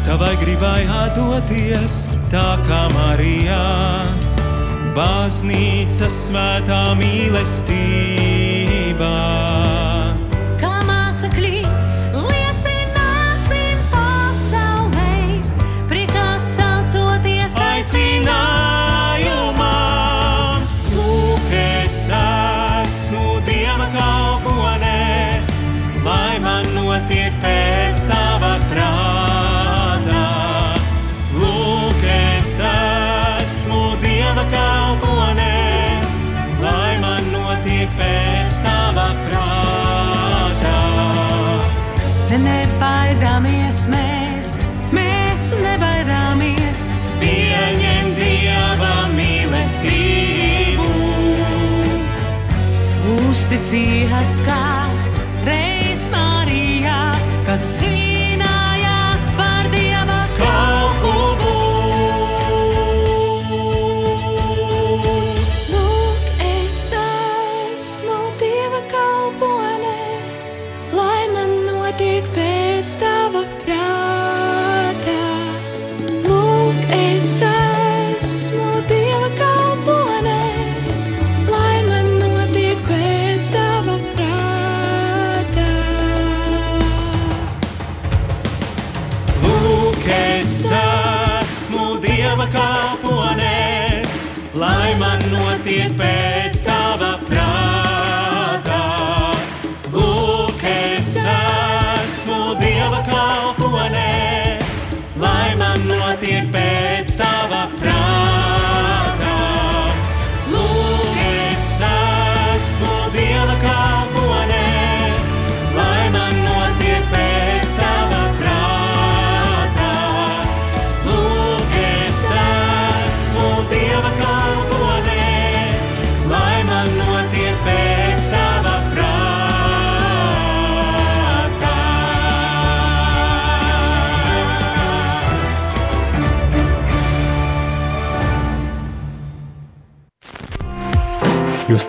Tavai 0.06 0.36
gribai 0.41 0.84
atdoties 1.04 1.95
tā 2.34 2.51
kā 2.67 2.82
Marijā, 2.95 3.67
baznīca 4.97 6.08
svētā 6.12 6.84
mīlestībā. 6.99 7.75
Uzticies 53.65 54.36
kā 54.45 54.85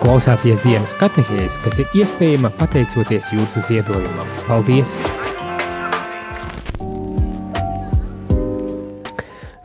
klausāties 0.07 0.61
dienas 0.63 0.93
katehēs, 0.95 1.57
kas 1.65 1.81
ir 1.83 1.97
iespējama 1.99 2.53
pateicoties 2.55 3.27
jūsu 3.35 3.65
ziedojumam. 3.67 4.29
Paldies! 4.47 5.01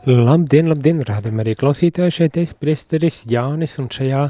Labdien, 0.03 0.67
labdien, 0.67 0.97
rādam 1.07 1.37
arī 1.39 1.53
klausītāji 1.55 2.11
šeit 2.11 2.37
es 2.41 2.51
priesteris 2.59 3.21
Jānis 3.31 3.77
un 3.79 3.85
šajā 3.87 4.25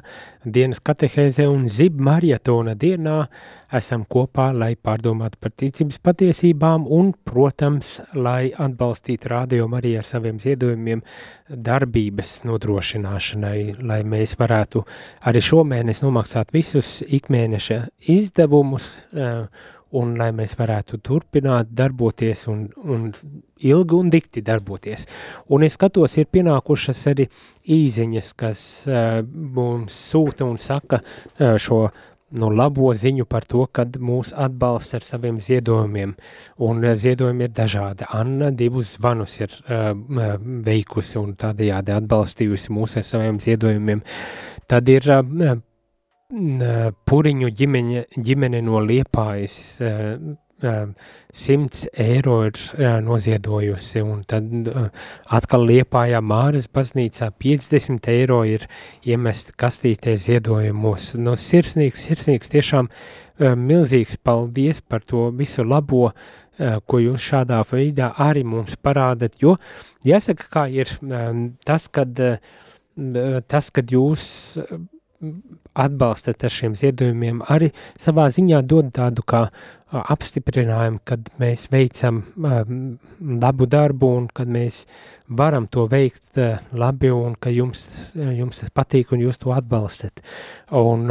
dienas 0.46 0.78
katehēzē 0.86 1.48
un 1.50 1.64
zib 1.66 1.98
marietona 1.98 2.76
dienā 2.78 3.16
esam 3.74 4.04
kopā, 4.06 4.52
lai 4.54 4.76
pārdomātu 4.78 5.42
par 5.42 5.56
ticības 5.58 5.98
patiesībām 6.06 6.86
un, 6.86 7.10
protams, 7.26 7.96
lai 8.14 8.52
atbalstītu 8.54 9.34
rādījumu 9.34 9.82
arī 9.82 9.98
ar 9.98 10.06
saviem 10.06 10.38
ziedojumiem 10.46 11.02
darbības 11.50 12.44
nodrošināšanai, 12.46 13.58
lai 13.82 14.04
mēs 14.06 14.38
varētu 14.38 14.86
arī 15.26 15.42
šomēnes 15.42 16.06
nomaksāt 16.06 16.54
visus 16.54 17.00
ikmēneša 17.02 17.88
izdevumus 18.14 19.00
uh, 19.10 19.48
un 20.00 20.16
lai 20.20 20.32
mēs 20.36 20.56
varētu 20.60 21.00
turpināt 21.06 21.74
darboties 21.76 22.48
un, 22.52 22.66
un 22.84 23.10
ilgi 23.64 23.98
un 23.98 24.10
dikti 24.14 24.44
darboties. 24.46 25.08
Un 25.54 25.66
es 25.68 25.78
skatos, 25.78 26.18
ir 26.18 26.32
pienākušas 26.34 27.04
arī 27.14 27.28
īziņas, 27.78 28.32
kas 28.40 28.64
uh, 28.90 29.22
mums 29.24 29.98
sūta 30.12 30.48
un 30.48 30.58
saka 30.62 31.02
uh, 31.04 31.56
šo 31.62 31.86
nu, 32.34 32.50
labo 32.50 32.90
ziņu 32.98 33.28
par 33.30 33.46
to, 33.50 33.66
kad 33.72 33.98
mūs 34.02 34.34
atbalsta 34.34 34.98
ar 34.98 35.06
saviem 35.06 35.38
ziedojumiem, 35.44 36.16
un 36.66 36.82
uh, 36.84 36.96
ziedojumi 36.98 37.48
ir 37.48 37.54
dažādi. 37.54 38.08
Anna 38.10 38.50
divus 38.52 38.96
zvanus 38.98 39.38
ir 39.42 39.54
uh, 39.68 39.94
veikusi 40.66 41.20
un 41.22 41.36
tādējādi 41.40 41.94
atbalstījusi 42.00 42.74
mūs 42.74 42.98
ar 43.02 43.08
saviem 43.08 43.40
ziedojumiem. 43.44 44.02
Tad 44.70 44.90
ir 44.90 45.10
uh, 45.14 45.54
Puriņu 46.34 47.50
ģimeņa, 47.54 48.08
ģimene 48.26 48.64
no 48.66 48.80
Liepājas 48.82 49.58
simts 51.34 51.84
eiro 52.00 52.38
ir 52.48 52.58
noziedojusi, 53.04 54.02
un 54.02 54.22
tad 54.26 54.70
atkal 55.38 55.66
Liepājā 55.68 56.22
Māras 56.24 56.70
baznīcā 56.74 57.30
50 57.44 58.10
eiro 58.14 58.40
ir 58.48 58.66
iemest 59.06 59.54
kastītē 59.60 60.16
ziedojumos. 60.18 61.14
No 61.20 61.36
sirsnīgs, 61.38 62.08
sirsnīgs 62.08 62.50
tiešām 62.54 62.90
milzīgs 63.60 64.18
paldies 64.24 64.82
par 64.82 65.04
to 65.06 65.28
visu 65.38 65.68
labo, 65.68 66.12
ko 66.58 67.02
jūs 67.02 67.30
šādā 67.30 67.60
veidā 67.70 68.14
arī 68.22 68.46
mums 68.46 68.78
parādat, 68.82 69.38
jo 69.42 69.58
jāsaka, 70.06 70.50
kā 70.54 70.66
ir 70.72 70.90
tas, 71.66 71.88
kad, 71.90 72.26
tas, 73.50 73.70
kad 73.74 73.94
jūs 73.94 74.26
atbalstat 75.80 76.44
ar 76.44 76.54
šiem 76.54 76.76
ziedojumiem, 76.78 77.42
arī 77.50 77.72
savā 78.00 78.28
ziņā 78.34 78.62
dod 78.68 78.92
tādu 78.96 79.24
kā 79.26 79.48
apstiprinājumu, 79.94 81.02
kad 81.06 81.28
mēs 81.42 81.68
veicam 81.74 82.22
labu 83.44 83.68
darbu 83.70 84.10
un 84.18 84.28
kad 84.34 84.50
mēs 84.50 84.84
varam 85.30 85.68
to 85.72 85.86
veikt 85.90 86.40
labi 86.74 87.12
un 87.14 87.36
ka 87.40 87.54
jums, 87.54 87.86
jums 88.16 88.64
tas 88.64 88.74
patīk 88.74 89.14
un 89.14 89.24
jūs 89.24 89.42
to 89.44 89.54
atbalstat. 89.56 90.24
Un 90.74 91.08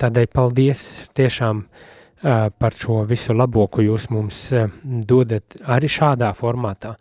tādēļ 0.00 0.30
paldies 0.32 0.86
tiešām 1.18 1.66
par 2.22 2.76
šo 2.78 3.02
visu 3.08 3.34
labo, 3.34 3.66
ko 3.66 3.82
jūs 3.82 4.06
mums 4.14 4.44
dodat 4.82 5.56
arī 5.66 5.90
šādā 5.90 6.30
formātā. 6.38 6.94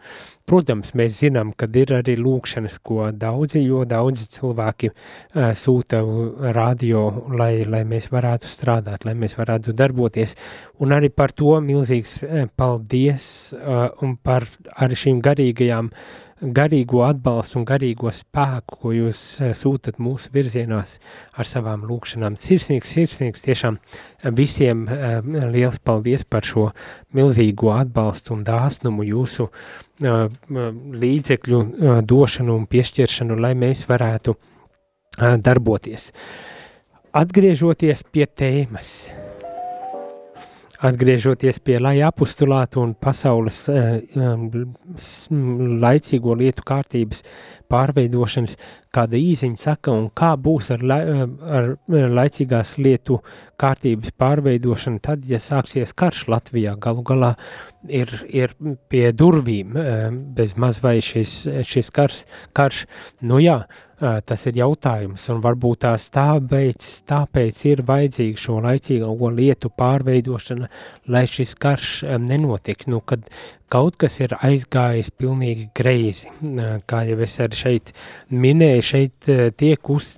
Protams, 0.49 0.95
mēs 0.97 1.19
zinām, 1.21 1.53
ka 1.55 1.67
ir 1.79 1.93
arī 1.95 2.17
lūkšanas, 2.19 2.79
ko 2.83 3.11
daudzi, 3.15 3.61
jo 3.63 3.83
daudzi 3.87 4.25
cilvēki 4.33 4.89
uh, 4.89 5.51
sūta 5.55 6.01
radio, 6.57 7.05
lai, 7.37 7.63
lai 7.69 7.83
mēs 7.87 8.09
varētu 8.11 8.49
strādāt, 8.49 9.05
lai 9.07 9.13
mēs 9.15 9.37
varētu 9.39 9.75
darboties. 9.77 10.35
Un 10.81 10.97
arī 10.97 11.11
par 11.13 11.31
to 11.31 11.53
milzīgs 11.63 12.17
paldies 12.57 13.29
un 14.01 14.17
par 14.17 14.49
arī 14.81 14.97
šīm 15.05 15.21
garīgajām 15.23 15.91
uh, 15.93 16.30
garīgo 16.41 17.03
atbalstu 17.05 17.59
un 17.59 17.65
garīgo 17.69 18.11
spēku, 18.13 18.77
ko 18.81 18.91
jūs 18.95 19.21
sūtat 19.57 19.99
mūsu 20.01 20.31
virzienās 20.33 20.97
ar 21.37 21.47
savām 21.47 21.85
lūkšanām. 21.89 22.37
Sirsnīgs, 22.41 22.93
sirsnīgs 22.95 23.45
tiešām 23.45 23.77
visiem 24.37 24.85
liels 25.53 25.79
paldies 25.83 26.25
par 26.25 26.47
šo 26.47 26.69
milzīgo 27.17 27.73
atbalstu 27.75 28.35
un 28.37 28.45
dāsnumu 28.47 29.05
jūsu 29.07 29.49
līdzekļu 31.05 31.63
došanu 32.09 32.57
un 32.57 32.69
piešķiršanu, 32.71 33.37
lai 33.37 33.53
mēs 33.53 33.85
varētu 33.89 34.37
darboties. 35.45 36.11
Atgriežoties 37.11 38.07
pie 38.11 38.25
tēmas– 38.25 38.95
atgriežoties 40.81 41.59
pie 41.61 41.77
lai 41.81 41.99
apustulātu 42.05 42.81
un 42.81 42.93
pasaules 42.97 43.63
uh, 43.69 43.99
laicīgo 45.85 46.35
lietu 46.39 46.65
kārtības 46.65 47.21
pārveidošanas, 47.71 48.57
kāda 48.91 49.19
īziņa 49.19 49.61
saka, 49.61 49.93
un 49.95 50.09
kā 50.17 50.33
būs 50.41 50.71
ar, 50.75 50.83
la, 50.83 50.97
ar 51.57 51.69
laicīgās 51.87 52.73
lietu 52.81 53.21
kārtības 53.61 54.11
pārveidošanu, 54.19 54.99
tad, 55.05 55.23
ja 55.29 55.39
sāksies 55.39 55.93
karš 55.97 56.25
Latvijā, 56.33 56.75
galu 56.81 57.05
galā 57.07 57.35
ir, 57.87 58.11
ir 58.27 58.57
pie 58.91 59.11
durvīm 59.15 59.77
bez 60.35 60.57
maz 60.59 60.81
vai 60.83 60.97
šis, 61.05 61.45
šis 61.67 61.93
kars, 61.95 62.25
karš, 62.57 62.83
nu 63.29 63.39
jā, 63.43 63.61
tas 64.01 64.45
ir 64.49 64.57
jautājums, 64.57 65.27
un 65.29 65.41
varbūt 65.43 65.83
tās 65.85 66.07
tāpēc, 66.13 66.89
tāpēc 67.09 67.63
ir 67.69 67.83
vajadzīga 67.85 68.41
šo 68.41 68.57
laicīgo 68.65 69.29
lietu 69.37 69.69
pārveidošana, 69.77 70.69
lai 71.13 71.25
šis 71.29 71.53
karš 71.61 71.91
nenotiek, 72.21 72.87
nu, 72.89 73.01
kad 73.05 73.27
kaut 73.71 73.95
kas 74.01 74.17
ir 74.19 74.33
aizgājis 74.41 75.11
pilnīgi 75.15 75.69
greizi. 75.77 76.31
Kā 76.89 77.03
jau 77.07 77.19
es 77.23 77.37
arī 77.43 77.59
šeit 77.59 77.91
minēju, 78.33 78.87
šeit 78.89 79.29
tiek 79.59 79.91
uz, 79.93 80.15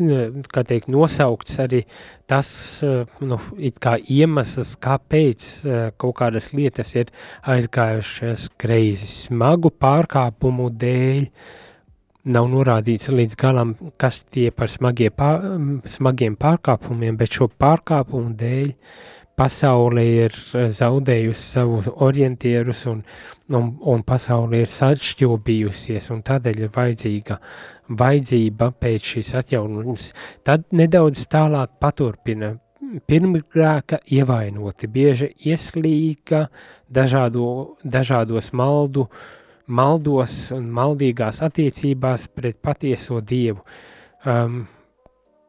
kā 0.53 0.63
teikt, 0.67 0.89
nosaukts 0.93 1.59
arī 1.61 1.83
tas, 2.29 2.49
nu, 3.21 3.39
it 3.59 3.77
kā 3.83 3.97
iemesls, 3.99 4.73
kāpēc 4.81 5.49
kaut 6.01 6.17
kādas 6.23 6.53
lietas 6.55 6.95
ir 6.97 7.11
aizgājušas 7.43 8.47
greizi 8.63 9.11
smagu 9.11 9.73
pārkāpumu 9.75 10.71
dēļ, 10.81 11.29
nav 12.23 12.47
norādīts 12.51 13.11
līdz 13.11 13.35
galam, 13.39 13.73
kas 13.99 14.21
tie 14.31 14.49
par 14.55 14.71
smagie 14.71 15.09
pār, 15.11 15.43
smagiem 15.89 16.37
pārkāpumiem, 16.39 17.17
bet 17.19 17.35
šo 17.35 17.49
pārkāpumu 17.59 18.33
dēļ 18.39 18.71
pasaule 19.35 20.03
ir 20.05 20.35
zaudējusi 20.53 21.43
savu 21.43 21.81
orientierus 22.05 22.85
un, 22.91 23.01
un, 23.49 23.71
un 23.89 24.03
pasaule 24.05 24.61
ir 24.61 24.71
sašķobījusies 24.71 26.11
un 26.13 26.21
tādēļ 26.27 26.63
ir 26.63 26.73
vajadzīga 26.75 27.39
vajadzība 27.99 28.69
pēc 28.79 29.13
šīs 29.15 29.33
atjaunības. 29.41 30.11
Tad 30.45 30.69
nedaudz 30.71 31.25
tālāk 31.31 31.79
paturpina. 31.81 32.55
Pirmgrāka 33.09 33.97
ievainoti, 34.13 34.87
bieži 34.91 35.31
ieslīga 35.49 36.43
dažādo, 36.93 37.47
dažādos 37.81 38.51
maldu 38.53 39.07
uh, 39.07 39.23
maldos 39.67 40.51
un 40.55 40.67
maldīgās 40.75 41.41
attiecībās 41.45 42.27
pret 42.35 42.59
patieso 42.61 43.21
dievu, 43.21 43.63
um, 44.27 44.63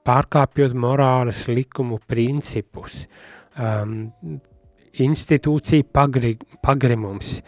pārkāpjot 0.07 0.75
morāles 0.77 1.45
likumu 1.49 1.99
principus. 2.07 3.05
Um, 3.59 4.13
institūcija 5.03 5.87
pagri, 5.93 6.37
pagrimums 6.63 7.41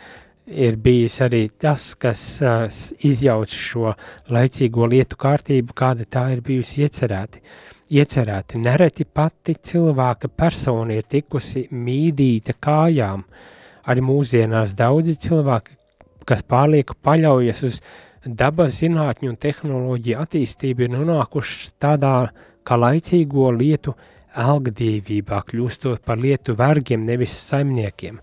ir 0.47 0.77
bijis 0.79 1.21
arī 1.23 1.47
tas, 1.59 1.93
kas 1.99 2.21
uh, 2.43 2.67
izjauc 3.07 3.51
šo 3.51 3.95
laicīgo 4.31 4.87
lietu 4.91 5.19
kārtību, 5.19 5.75
kāda 5.77 6.07
tā 6.11 6.29
ir 6.35 6.43
bijusi 6.47 6.87
iecerēti. 6.87 7.43
Iecerēti 7.97 8.59
nereti 8.59 9.05
pati 9.07 9.55
cilvēka 9.63 10.31
persona 10.35 10.97
ir 10.97 11.07
tikusi 11.07 11.69
mīdīta 11.71 12.57
kājām. 12.59 13.23
Arī 13.87 14.03
mūsdienās 14.03 14.73
daudzi 14.75 15.15
cilvēki, 15.23 15.77
kas 16.27 16.43
pārlieku 16.47 16.97
paļaujas 17.07 17.63
uz 17.69 17.81
dabas 18.27 18.81
zinātņu 18.81 19.31
un 19.33 19.39
tehnoloģiju 19.41 20.21
attīstību, 20.25 20.87
ir 20.87 20.95
nonākuši 20.97 21.73
tādā 21.83 22.17
kā 22.67 22.79
laicīgo 22.81 23.53
lietu 23.55 23.95
algdīvībā, 24.37 25.39
kļūstot 25.49 26.03
par 26.05 26.19
lietu 26.21 26.57
vergiem, 26.59 27.07
nevis 27.09 27.33
saimniekiem. 27.47 28.19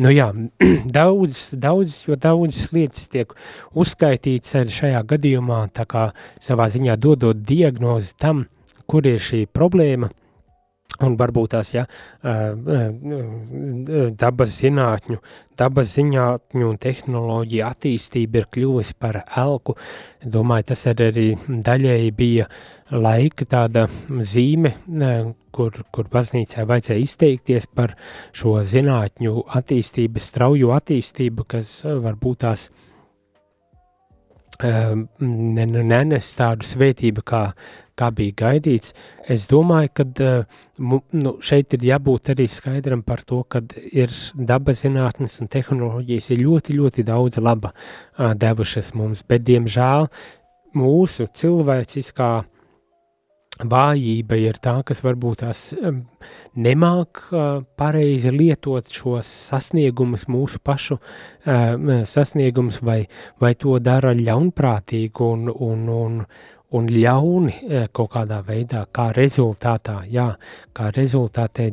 Nu 0.00 0.12
jā, 0.14 0.30
daudz, 0.98 1.50
daudz, 1.52 2.02
jo 2.08 2.16
daudzas 2.16 2.70
lietas 2.72 3.08
tiek 3.12 3.34
uzskaitīts 3.76 4.56
arī 4.58 4.76
šajā 4.78 5.02
gadījumā, 5.12 5.66
tā 5.76 5.84
kā 5.90 6.08
savā 6.40 6.70
ziņā 6.72 6.96
dodot 6.96 7.42
diagnozi 7.44 8.14
tam, 8.16 8.46
kur 8.88 9.06
ir 9.06 9.20
šī 9.20 9.44
problēma, 9.52 10.08
Un 11.06 11.14
varbūt 11.14 11.52
tās, 11.52 11.68
ja, 11.76 11.84
dabas 14.18 14.54
zinātņu, 14.56 15.18
dabas 15.58 15.92
zinātņu 15.94 16.70
un 16.72 16.80
tehnoloģija 16.82 17.68
attīstība 17.70 18.40
ir 18.40 18.48
kļuvusi 18.56 18.96
par 18.98 19.20
elku. 19.38 19.76
Domāju, 20.26 20.72
tas 20.72 20.82
arī 20.90 21.28
daļēji 21.46 22.10
bija 22.18 22.48
laika 22.90 23.46
tāda 23.46 23.86
zīme, 24.08 24.74
kur, 25.54 25.78
kur 25.94 26.10
baznīcā 26.10 26.66
vajadzēja 26.66 27.06
izteikties 27.06 27.70
par 27.70 27.94
šo 28.34 28.58
zinātņu 28.66 29.46
attīstības, 29.60 30.30
strauju 30.32 30.74
attīstību, 30.74 31.46
kas 31.54 31.72
varbūt 31.86 32.42
tās 32.42 32.68
nenes 34.58 36.28
tādu 36.34 36.66
svētību, 36.66 37.22
kā, 37.22 37.42
kā 37.98 38.10
bija 38.10 38.34
gaidīts. 38.42 38.94
Es 39.28 39.46
domāju, 39.50 39.92
ka 39.94 40.04
nu, 40.78 41.36
šeit 41.40 41.74
ir 41.74 41.86
jābūt 41.92 42.32
arī 42.34 42.48
skaidram 42.50 43.02
par 43.02 43.22
to, 43.22 43.44
ka 43.44 43.62
ir 43.92 44.10
dabas 44.34 44.82
zinātnes 44.82 45.40
un 45.40 45.48
tehnoloģijas 45.48 46.30
ir 46.34 46.42
ļoti, 46.42 46.78
ļoti 46.78 47.06
daudz 47.06 47.38
laba 47.38 47.72
devušas 48.18 48.94
mums, 48.94 49.22
bet 49.22 49.46
diemžēl 49.46 50.08
mūsu 50.74 51.28
cilvēciskā 51.34 52.32
vājība 53.58 54.38
ir 54.38 54.58
tā, 54.62 54.78
kas 54.86 55.02
varbūt 55.02 55.42
tās 55.42 55.62
nemāk 56.58 57.24
pareizi 57.78 58.32
lietot 58.34 58.90
šos 58.92 59.28
sasniegumus, 59.50 60.28
mūsu 60.30 60.60
pašu 60.62 60.98
sasniegumus, 62.08 62.82
vai, 62.82 63.02
vai 63.40 63.54
to 63.58 63.78
dara 63.82 64.14
ļaunprātīgi 64.14 65.26
un, 65.26 65.48
un, 65.50 65.88
un, 65.94 66.20
un 66.78 66.88
ļauni 66.92 67.88
kaut 67.96 68.12
kādā 68.14 68.40
veidā, 68.46 68.84
kā 68.92 69.08
rezultātā, 69.16 70.02
jā, 70.12 70.30
kā 70.76 70.90
rezultātē 70.94 71.70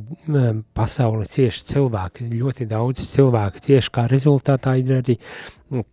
pasauli 0.73 1.27
cieši 1.29 1.69
cilvēki, 1.73 2.29
ļoti 2.33 2.69
daudz 2.71 3.05
cilvēku 3.13 3.61
cieši, 3.69 3.93
kā 3.93 4.07
rezultātā 4.11 4.77
ir 4.81 4.97
arī 5.01 5.19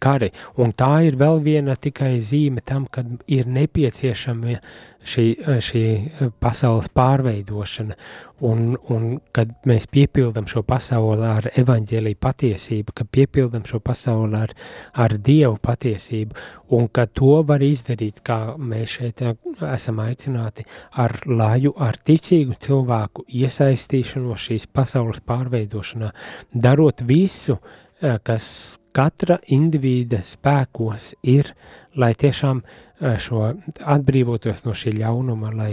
kari, 0.03 0.31
un 0.61 0.73
tā 0.77 1.03
ir 1.07 1.17
vēl 1.21 1.41
viena 1.45 1.77
tikai 1.77 2.17
zīme 2.21 2.61
tam, 2.65 2.87
kad 2.93 3.09
ir 3.27 3.49
nepieciešama 3.49 4.59
šī, 5.07 5.25
šī 5.65 5.83
pasaules 6.41 6.89
pārveidošana, 6.95 7.97
un, 8.47 8.77
un 8.93 9.07
kad 9.35 9.53
mēs 9.69 9.87
piepildam 9.91 10.47
šo 10.51 10.63
pasauli 10.67 11.27
ar 11.27 11.49
evaņģēlīju 11.59 12.21
patiesību, 12.23 12.95
kad 13.01 13.11
piepildam 13.13 13.67
šo 13.69 13.81
pasauli 13.85 14.39
ar, 14.43 14.55
ar 14.93 15.17
Dievu 15.19 15.59
patiesību, 15.63 16.37
un 16.77 16.89
ka 16.93 17.07
to 17.07 17.41
var 17.47 17.65
izdarīt, 17.65 18.23
kā 18.27 18.55
mēs 18.59 18.99
šeit 18.99 19.25
esam 19.73 20.03
aicināti, 20.05 20.67
ar 21.03 21.19
laju, 21.27 21.75
ar 21.83 21.99
ticīgu 21.99 22.59
cilvēku 22.63 23.27
iesaistīšanos 23.43 24.49
šīs 24.49 24.69
pasaules 24.73 25.23
pārveidošanā, 25.27 26.13
darot 26.55 27.05
visu, 27.09 27.59
eh, 27.59 27.83
kas 28.03 28.47
katra 28.93 29.39
indivīda 29.53 30.21
spēkos 30.25 31.13
ir, 31.29 31.53
lai 31.97 32.13
tiešām 32.19 32.63
eh, 32.63 33.17
šo 33.21 33.45
atbrīvotos 33.95 34.65
no 34.67 34.75
šī 34.77 34.95
ļaunuma, 34.99 35.53
lai, 35.57 35.73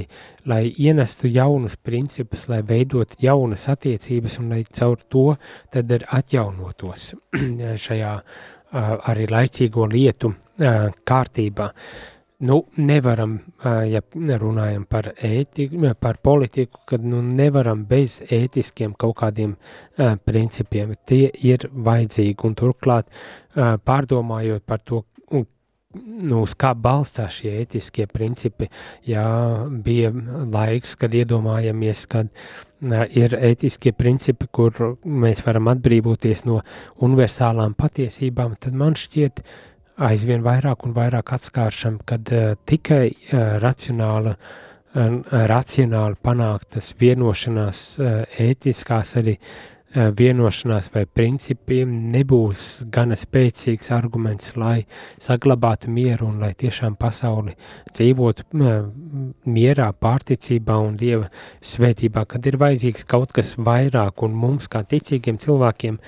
lai 0.49 0.61
ienestu 0.69 1.31
jaunus 1.31 1.77
principus, 1.77 2.47
lai 2.51 2.61
veidot 2.65 3.17
jaunas 3.23 3.67
attiecības 3.71 4.39
un 4.41 4.53
lai 4.55 4.63
caur 4.63 5.01
to 5.09 5.25
tad 5.73 5.91
ir 5.95 6.07
atjaunotos 6.19 7.11
šajā 7.87 8.13
eh, 8.19 8.95
arī 9.13 9.27
laicīgo 9.31 9.89
lietu 9.91 10.33
eh, 10.33 10.87
kārtībā. 11.03 11.69
Nu, 12.39 12.61
nevaram, 12.75 13.33
ja 13.91 13.99
runājam 14.39 14.85
par 14.87 15.09
ētiku, 15.11 15.89
par 15.99 16.21
politiku, 16.23 16.79
kad 16.87 17.03
nu 17.03 17.19
nevaram 17.19 17.81
bez 17.83 18.21
ētiskiem 18.23 18.93
kaut 18.95 19.17
kādiem 19.19 19.57
uh, 19.57 20.13
principiem. 20.23 20.93
Tie 21.03 21.25
ir 21.43 21.67
vajadzīgi 21.67 22.47
un 22.47 22.55
turklāt 22.55 23.11
uh, 23.11 23.75
pārdomājot 23.83 24.63
par 24.63 24.79
to, 24.87 25.01
un, 25.35 25.43
nu, 25.99 26.45
uz 26.45 26.55
kā 26.55 26.71
balstās 26.79 27.41
šie 27.41 27.57
ētiskie 27.59 28.07
principi, 28.07 28.71
jā, 29.03 29.27
bija 29.83 30.15
laiks, 30.47 30.95
kad 30.95 31.19
iedomājamies, 31.19 32.07
kad 32.07 32.31
uh, 32.31 33.03
ir 33.19 33.35
ētiskie 33.35 33.91
principi, 33.91 34.47
kur 34.47 34.95
mēs 35.03 35.43
varam 35.43 35.67
atbrīvoties 35.75 36.47
no 36.47 36.61
universālām 37.03 37.75
patiesībām, 37.75 38.55
tad 38.63 38.79
man 38.79 38.95
šķiet, 38.95 39.43
uh, 39.43 39.65
aizvien 40.07 40.43
vairāk 40.45 40.85
un 40.87 40.95
vairāk 40.95 41.33
atskāršam, 41.35 41.99
kad 42.07 42.31
uh, 42.35 42.53
tikai 42.69 43.07
uh, 43.09 43.57
racionāla, 43.63 44.35
uh, 44.35 45.19
racionāli 45.51 46.19
panāktas 46.23 46.93
vienošanās, 46.99 47.83
uh, 47.99 48.23
ētiskās 48.39 49.17
arī 49.19 49.35
uh, 49.35 50.09
vienošanās 50.15 50.89
vai 50.93 51.05
principi 51.05 51.81
nebūs 51.85 52.85
gana 52.93 53.17
spēcīgs 53.19 53.91
arguments, 53.95 54.55
lai 54.55 54.85
saglabātu 55.21 55.91
mieru 55.91 56.29
un 56.29 56.39
lai 56.43 56.53
tiešām 56.57 56.95
pasauli 56.99 57.55
dzīvotu 57.91 58.47
uh, 58.53 58.81
mierā, 59.49 59.91
pārticībā 59.93 60.79
un 60.85 60.97
Dieva 60.99 61.29
svētībā, 61.59 62.25
kad 62.29 62.45
ir 62.45 62.59
vajadzīgs 62.61 63.07
kaut 63.09 63.33
kas 63.35 63.55
vairāk 63.57 64.23
un 64.25 64.37
mums 64.37 64.69
kā 64.71 64.85
ticīgiem 64.85 65.41
cilvēkiem 65.41 65.99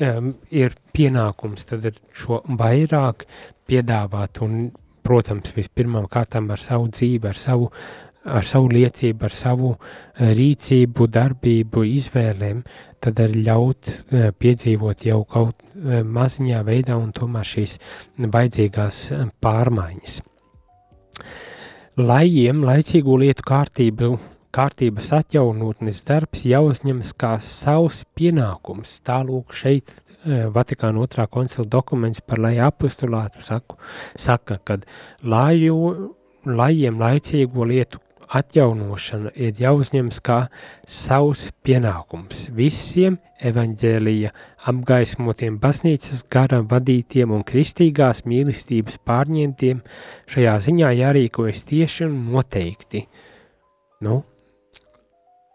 um, 0.00 0.34
ir 0.50 0.76
pienākums 0.96 1.66
tad 1.68 1.86
ir 1.90 1.98
šo 2.16 2.40
vairāk 2.60 3.26
piedāvāt 3.70 4.40
un, 4.44 4.70
protams, 5.06 5.52
vispirmām 5.56 6.06
kārtām 6.10 6.50
ar 6.52 6.60
savu 6.60 6.90
dzīvi, 6.92 7.30
ar 7.30 7.38
savu, 7.38 7.70
ar 8.24 8.46
savu 8.46 8.68
liecību, 8.74 9.26
ar 9.26 9.34
savu 9.34 9.70
eh, 9.74 10.32
rīcību, 10.36 11.06
darbību, 11.10 11.84
izvēlēm, 11.96 12.60
tad 13.00 13.22
arī 13.24 13.46
ļaut 13.46 13.88
uh, 13.90 14.26
piedzīvot 14.36 15.06
jau 15.08 15.22
kaut 15.24 15.62
uh, 15.64 16.02
maziņā 16.04 16.60
veidā 16.66 16.98
un 17.00 17.14
tomēr 17.16 17.48
šīs 17.48 17.78
vajadzīgās 18.20 18.98
pārmaiņas. 19.40 20.18
Lajiem, 22.00 22.60
laicīgo 22.64 23.16
lietu 23.20 23.44
kārtību 23.48 24.12
kārtības 24.54 25.12
atjaunotnes 25.20 26.02
darbs 26.08 26.44
jāuzņemas 26.48 27.14
kā 27.20 27.36
savs 27.44 28.02
pienākums. 28.18 28.98
Tālūk 29.06 29.54
šeit 29.56 29.92
e, 29.94 30.44
Vatikāna 30.54 31.02
otrā 31.04 31.28
koncila 31.30 31.68
dokuments 31.70 32.22
par 32.26 32.42
lai 32.42 32.56
apostulātu 32.62 33.44
saku, 33.46 33.78
saka, 34.18 34.58
kad 34.64 34.86
laju, 35.22 36.10
lajiem 36.46 36.98
laicīgo 37.00 37.66
lietu 37.70 38.02
atjaunošana 38.30 39.32
ir 39.34 39.58
jāuzņemas 39.58 40.20
kā 40.22 40.38
savs 40.86 41.48
pienākums 41.66 42.46
visiem 42.54 43.18
evaņģēlija 43.46 44.30
apgaismotiem 44.70 45.56
baznīcas 45.62 46.22
garam 46.30 46.66
vadītiem 46.70 47.32
un 47.34 47.42
kristīgās 47.46 48.22
mīlestības 48.28 49.00
pārņemtiem, 49.08 49.80
šajā 50.30 50.56
ziņā 50.66 50.92
jārīkojas 51.00 51.64
tieši 51.70 52.06
un 52.06 52.18
noteikti. 52.34 53.06
Nu, 54.04 54.20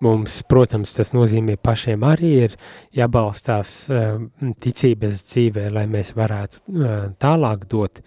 Mums, 0.04 0.42
protams, 0.44 0.92
tas 0.92 1.14
nozīmē 1.16 1.56
pašiem 1.64 2.02
arī 2.04 2.32
ir 2.46 2.56
jābalstās 2.98 3.70
uh, 3.88 4.18
ticības 4.60 5.22
dzīvē, 5.30 5.70
lai 5.72 5.86
mēs 5.88 6.12
varētu 6.18 6.60
uh, 6.60 6.90
tālāk 7.22 7.64
dot, 7.72 8.02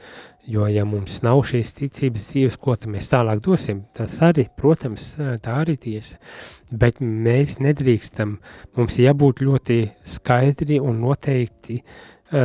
jo 0.48 0.66
ja 0.68 0.84
mums 0.88 1.22
nav 1.24 1.40
šīs 1.48 1.72
ticības 1.78 2.28
dzīves, 2.28 2.58
ko 2.60 2.76
tad 2.76 2.92
mēs 2.92 3.08
tālāk 3.08 3.40
dosim, 3.44 3.82
tas 3.96 4.18
arī, 4.24 4.44
protams, 4.60 5.14
tā 5.44 5.56
arī 5.62 5.78
tiesa, 5.80 6.20
bet 6.68 7.00
mēs 7.00 7.56
nedrīkstam, 7.64 8.36
mums 8.76 9.00
jābūt 9.00 9.40
ļoti 9.48 9.80
skaidri 10.16 10.80
un 10.84 11.00
noteikti, 11.06 11.80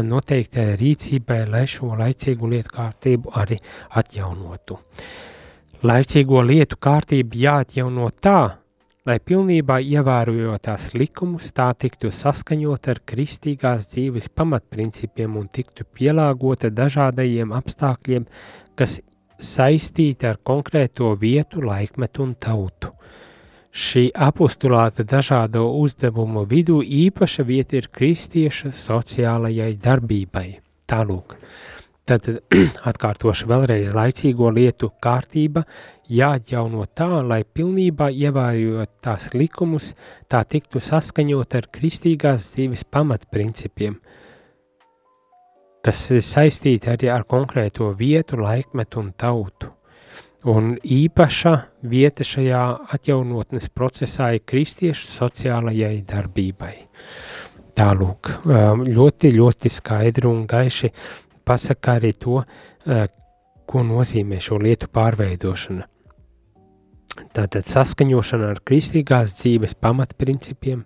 noteiktai 0.08 0.70
rīcībai, 0.80 1.44
lai 1.52 1.68
šo 1.68 1.92
laicīgu 2.00 2.56
lietu 2.56 2.76
kārtību 2.80 3.36
arī 3.44 3.60
atjaunotu. 4.00 4.80
Laicīgo 5.84 6.44
lietu 6.48 6.80
kārtību 6.80 7.40
jāatjauno 7.44 8.08
tā, 8.24 8.63
lai 9.08 9.18
pilnībā 9.20 9.80
ievērojot 9.84 10.64
tās 10.68 10.92
likumus, 10.96 11.52
tā 11.56 11.68
tiktu 11.76 12.12
saskaņot 12.14 12.90
ar 12.94 13.02
kristīgās 13.10 13.88
dzīves 13.92 14.30
pamatprincipiem 14.36 15.36
un 15.40 15.50
tiktu 15.52 15.86
pielāgota 15.98 16.72
dažādajiem 16.72 17.52
apstākļiem, 17.58 18.28
kas 18.80 19.02
saistīti 19.44 20.28
ar 20.30 20.40
konkrēto 20.44 21.12
vietu, 21.20 21.62
laikmetu 21.68 22.24
un 22.24 22.36
tautu. 22.40 22.94
Šī 23.74 24.12
apostulāta 24.14 25.04
dažādo 25.04 25.66
uzdevumu 25.82 26.46
vidū 26.46 26.80
īpaša 26.86 27.44
vieta 27.44 27.80
ir 27.80 27.90
kristieša 27.90 28.70
sociālajai 28.78 29.72
darbībai. 29.82 30.50
Tālūk. 30.88 31.34
Tad 32.06 32.28
atkārtošu 32.90 33.50
vēlreiz 33.50 33.94
laicīgo 33.96 34.52
lietu 34.54 34.92
kārtība 35.02 35.66
jāatjauno 36.14 36.86
tā, 36.96 37.10
lai 37.26 37.42
pilnībā 37.44 38.10
ievērojot 38.14 38.92
tās 39.04 39.32
likumus, 39.34 39.94
tā 40.30 40.44
tiktu 40.46 40.82
saskaņot 40.84 41.58
ar 41.60 41.70
kristīgās 41.74 42.50
dzīves 42.54 42.86
pamatprincipiem, 42.94 44.00
kas 45.84 46.04
ir 46.16 46.24
saistīti 46.24 46.92
arī 46.94 47.12
ar 47.12 47.26
konkrēto 47.30 47.92
vietu, 47.98 48.40
laikmetu 48.42 49.02
un 49.04 49.14
tautu. 49.18 49.72
Un 50.44 50.74
īpaša 50.76 51.54
vieta 51.88 52.26
šajā 52.28 52.64
atjaunotnes 52.92 53.70
procesā 53.72 54.34
ir 54.36 54.44
kristiešu 54.44 55.08
sociālajai 55.14 56.02
darbībai. 56.08 56.74
Tālūk, 57.74 58.34
um, 58.44 58.84
ļoti, 58.84 59.32
ļoti 59.34 59.72
skaidri 59.72 60.28
un 60.30 60.44
gaiši 60.48 60.92
pasaka 61.48 61.96
arī 61.98 62.12
to, 62.20 62.44
uh, 62.44 63.08
ko 63.66 63.88
nozīmē 63.88 64.42
šo 64.44 64.60
lietu 64.62 64.92
pārveidošana. 64.94 65.88
Tātad 67.14 67.68
saskaņošana 67.70 68.48
ar 68.56 68.62
kristīgās 68.66 69.36
dzīves 69.38 69.76
pamatprincipiem, 69.82 70.82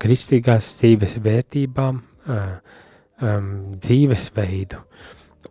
kristīgās 0.00 0.70
dzīves 0.78 1.18
vērtībām, 1.20 2.00
dzīvesveidu. 3.84 4.80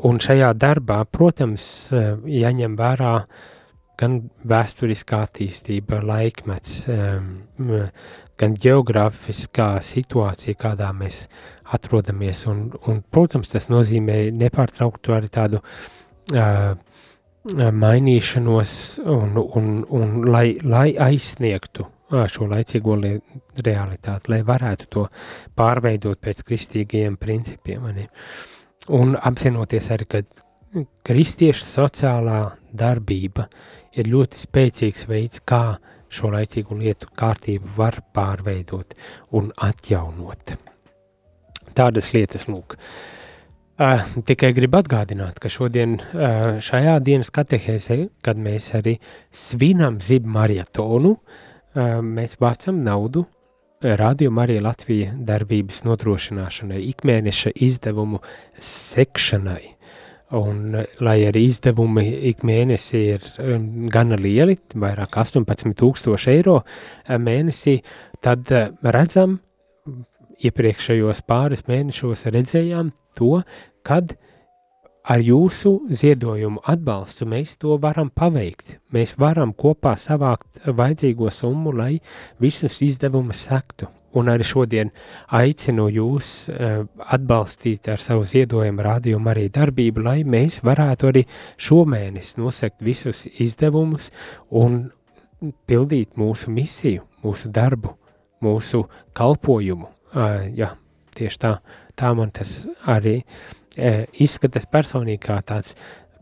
Un 0.10 0.20
šajā 0.24 0.50
darbā, 0.58 1.04
protams, 1.12 1.68
jāņem 1.92 2.76
vērā 2.80 3.14
gan 4.00 4.18
vēsturiskā 4.48 5.22
attīstība, 5.28 6.00
laikmets, 6.08 6.86
gan 8.40 8.60
geogrāfiskā 8.66 9.70
situācija, 9.84 10.58
kādā 10.58 10.90
mēs 10.96 11.26
atrodamies. 11.76 12.46
Un, 12.50 12.70
un, 12.88 13.04
protams, 13.12 13.52
tas 13.52 13.68
nozīmē 13.70 14.22
nepārtrauktu 14.40 15.14
arī 15.18 15.30
tādu 15.36 15.60
uh, 15.60 16.78
mainīšanos 17.48 19.00
un, 19.06 19.38
un, 19.38 19.72
un 19.90 20.26
lai, 20.28 20.60
lai 20.64 20.92
aizsniegtu 21.00 21.86
šo 22.10 22.48
laicīgo 22.50 22.96
realitāti, 23.64 24.32
lai 24.34 24.42
varētu 24.44 24.88
to 24.90 25.06
pārveidot 25.56 26.20
pēc 26.20 26.42
kristīgajiem 26.44 27.18
principiem. 27.22 27.84
Mani. 27.86 28.08
Un 28.98 29.14
apzinoties 29.16 29.92
arī, 29.94 30.08
ka 30.10 30.24
kristiešu 31.06 31.68
sociālā 31.70 32.40
darbība 32.74 33.46
ir 33.94 34.10
ļoti 34.10 34.42
spēcīgs 34.42 35.06
veids, 35.10 35.44
kā 35.46 35.78
šo 36.10 36.32
laicīgu 36.34 36.80
lietu 36.80 37.12
kārtību 37.16 37.76
var 37.78 38.02
pārveidot 38.14 38.98
un 39.38 39.52
atjaunot. 39.62 40.58
Tādas 41.78 42.10
lietas, 42.16 42.48
lūk, 42.50 42.74
uh, 42.74 43.19
Uh, 43.80 44.02
tikai 44.28 44.50
gribu 44.52 44.76
atgādināt, 44.82 45.38
ka 45.40 45.48
šodien 45.48 45.94
uh, 45.96 46.58
šajā 46.60 46.98
dienas 47.00 47.30
katehēzē, 47.32 47.96
kad 48.28 48.36
mēs 48.36 48.74
arī 48.76 48.98
svinam 49.32 50.02
zibu 50.04 50.28
marietonu, 50.36 51.14
uh, 51.16 52.02
mēs 52.04 52.36
vācam 52.44 52.82
naudu 52.84 53.24
Radio 53.80 54.34
Marija 54.36 54.66
Latvija 54.66 55.14
darbības 55.24 55.86
nodrošināšanai, 55.88 56.82
ikmēneša 56.90 57.56
izdevumu 57.56 58.20
sekšanai. 58.60 59.64
Un, 60.36 60.76
lai 61.00 61.18
arī 61.30 61.48
izdevumi 61.48 62.04
ik 62.34 62.44
mēnesī 62.44 63.06
ir 63.16 63.32
um, 63.40 63.88
gana 63.88 64.20
lieli, 64.20 64.60
vairāk 64.76 65.22
18,000 65.24 66.36
eiro 66.36 66.60
mēnesī, 67.08 67.80
tad 68.20 68.52
redzam, 68.84 69.40
iepriekšējos 70.44 71.24
pāris 71.32 71.70
mēnešos 71.72 72.28
redzējām 72.36 72.92
to, 73.18 73.40
kad 73.86 74.16
ar 75.10 75.22
jūsu 75.24 75.72
ziedojumu 75.90 76.62
atbalstu 76.70 77.26
mēs 77.30 77.56
to 77.62 77.78
varam 77.82 78.12
paveikt. 78.14 78.78
Mēs 78.94 79.16
varam 79.20 79.54
kopā 79.58 79.96
savākt 79.98 80.62
vajadzīgo 80.66 81.32
summu, 81.34 81.74
lai 81.74 81.96
visus 82.42 82.82
izdevumus 82.86 83.42
sektu. 83.50 83.90
Un 84.18 84.30
arī 84.32 84.46
šodien 84.46 84.90
aicinu 85.38 85.86
jūs 85.94 86.30
uh, 86.50 86.80
atbalstīt 87.14 87.92
ar 87.94 88.02
savu 88.02 88.26
ziedojumu 88.26 88.86
rādījumu 88.86 89.30
arī 89.30 89.46
darbību, 89.54 90.02
lai 90.06 90.24
mēs 90.26 90.64
varētu 90.66 91.12
arī 91.12 91.24
šomēnes 91.62 92.36
nosekt 92.42 92.82
visus 92.82 93.28
izdevumus 93.38 94.10
un 94.50 94.88
pildīt 95.70 96.18
mūsu 96.18 96.50
misiju, 96.52 97.06
mūsu 97.22 97.54
darbu, 97.54 97.94
mūsu 98.42 98.88
kalpojumu. 99.14 99.92
Uh, 100.10 100.50
jā, 100.58 100.74
tieši 101.14 101.42
tā, 101.46 101.54
tā 102.00 102.14
man 102.16 102.32
tas 102.34 102.62
arī 102.88 103.20
uh, 103.20 103.60
E, 103.78 104.08
izskatās 104.24 104.66
personīgi 104.70 105.22
kā 105.28 105.38
tāds 105.46 105.76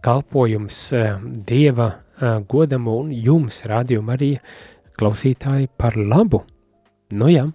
kalpojums 0.04 0.78
e, 0.94 1.04
Dieva 1.48 1.88
e, 1.94 2.32
godam 2.50 2.90
un 2.92 3.14
jums, 3.14 3.62
rādījuma 3.70 4.18
arī 4.18 4.34
klausītāji, 5.00 5.72
par 5.80 5.96
labu. 5.98 6.44
Nu 7.16 7.30
jā, 7.32 7.46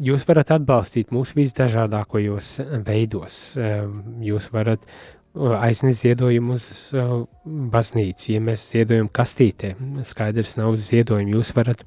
jūs 0.00 0.22
varat 0.24 0.54
atbalstīt 0.54 1.10
mūsu 1.12 1.34
visdažādākajos 1.36 2.46
veidos. 2.86 3.34
Jūs 4.24 4.46
varat 4.54 4.86
aiznest 5.58 6.06
ziedojumu 6.06 6.56
uz 6.56 6.68
baznīcu, 7.74 8.30
ja 8.32 8.40
mēs 8.46 8.64
ziedojam 8.70 9.10
kastītē, 9.12 9.74
skaidrs 10.08 10.56
nav 10.56 10.78
ziedojumu, 10.80 11.34
jūs 11.36 11.52
varat 11.58 11.84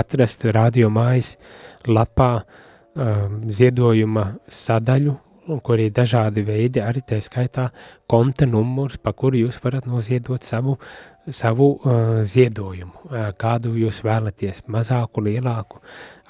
atrast 0.00 0.48
radio 0.50 0.90
mājas 0.90 1.36
lapā 1.86 2.32
ziedojuma 2.98 4.24
sadaļu, 4.50 5.14
kur 5.64 5.80
ir 5.80 5.92
dažādi 5.94 6.42
veidi, 6.44 6.80
arī 6.84 7.00
tā 7.06 7.18
skaitā 7.24 7.68
konta 8.10 8.46
numurs, 8.46 8.98
pa 9.00 9.14
kuru 9.16 9.38
jūs 9.44 9.58
varat 9.62 9.86
noziedot 9.88 10.44
savu, 10.44 10.76
savu 11.30 11.68
uh, 11.76 12.20
ziedojumu, 12.26 12.92
uh, 13.08 13.30
kādu 13.38 13.72
jūs 13.78 14.02
vēlaties, 14.04 14.66
mazāku, 14.68 15.24
lielāku, 15.24 15.80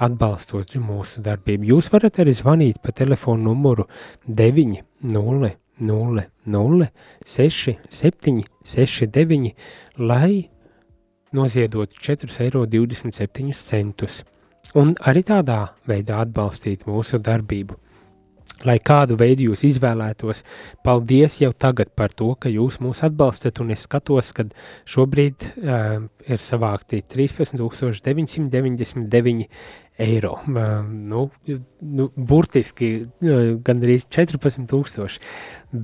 atbalstot 0.06 0.76
mūsu 0.82 1.22
darbību. 1.26 1.70
Jūs 1.72 1.90
varat 1.94 2.20
arī 2.22 2.36
zvanīt 2.36 2.78
pa 2.82 2.94
telefonu 2.94 3.50
numuru 3.50 3.88
9 4.28 4.78
0 5.02 5.50
0 5.78 6.24
0 6.46 6.88
6 7.26 7.76
7 7.90 8.44
6 8.64 9.10
9, 9.18 9.52
lai 9.98 10.48
noziedot 11.32 11.92
4,27 11.92 12.44
eiro 12.46 12.66
un 14.76 14.94
arī 15.08 15.22
tādā 15.26 15.60
veidā 15.88 16.20
atbalstīt 16.24 16.86
mūsu 16.88 17.18
darbību. 17.24 17.74
Lai 18.66 18.80
kādu 18.82 19.14
veidu 19.14 19.52
jūs 19.52 19.60
izvēlētos, 19.68 20.40
paldies 20.82 21.36
jau 21.38 21.52
tagad 21.54 21.94
par 21.94 22.10
to, 22.10 22.34
ka 22.42 22.50
jūs 22.50 22.82
mūs 22.82 23.06
atbalstat, 23.06 23.62
un 23.62 23.70
es 23.70 23.86
skatos, 23.86 24.34
ka 24.34 24.50
šobrīd 24.82 25.62
uh, 25.62 26.02
ir 26.26 26.42
savākti 26.42 26.98
13,999 27.06 29.46
eiro. 30.02 30.42
Uh, 30.42 30.82
nu, 30.90 31.30
nu, 32.00 32.08
burtiski 32.16 33.06
uh, 33.06 33.54
gandrīz 33.62 34.10
14,000, 34.10 35.22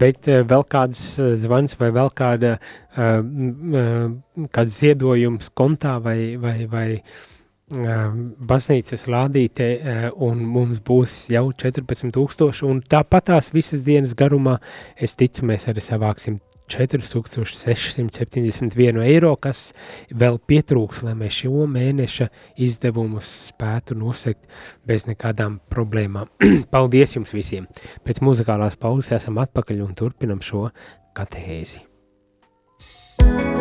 bet 0.03 0.27
uh, 0.33 0.43
vēl 0.43 0.67
kāds 0.67 1.23
e, 1.23 1.39
zvans 1.45 1.79
vai 1.79 1.95
vēl 1.95 2.11
kāda, 2.19 2.59
uh, 2.59 3.23
uh, 3.23 4.11
kāds 4.51 4.75
ziedojums 4.83 5.47
kontā 5.55 6.03
vai. 6.03 6.35
vai, 6.43 6.67
vai 6.67 6.99
uh, 6.99 7.34
baznīcas 7.75 9.09
lādītē, 9.11 9.69
un 10.23 10.45
mums 10.47 10.79
būs 10.85 11.31
jau 11.35 11.49
14,000. 11.53 12.63
Un 12.69 12.81
tāpat 12.81 13.25
tās 13.33 13.53
visas 13.55 13.83
dienas 13.87 14.15
garumā, 14.19 14.59
es 14.97 15.15
ticu, 15.19 15.47
mēs 15.51 15.69
arī 15.73 15.83
savāksim 15.85 16.41
4671 16.69 19.03
eiro, 19.05 19.37
kas 19.37 19.73
vēl 20.11 20.39
pietrūks, 20.49 21.03
lai 21.05 21.15
mēs 21.19 21.33
šo 21.43 21.67
mēneša 21.71 22.29
izdevumus 22.65 23.27
spētu 23.51 23.95
nosegt 24.01 24.43
bez 24.87 25.07
nekādām 25.09 25.61
problēmām. 25.73 26.27
Paldies 26.75 27.17
jums 27.19 27.33
visiem! 27.37 27.65
Pēc 28.05 28.17
muzikālās 28.25 28.77
pauzes 28.81 29.13
esam 29.21 29.35
atpakaļ 29.45 29.79
un 29.85 29.93
turpinam 29.99 30.41
šo 30.45 30.63
katehēzi. 31.15 31.81
thank 33.19 33.41
you 33.41 33.54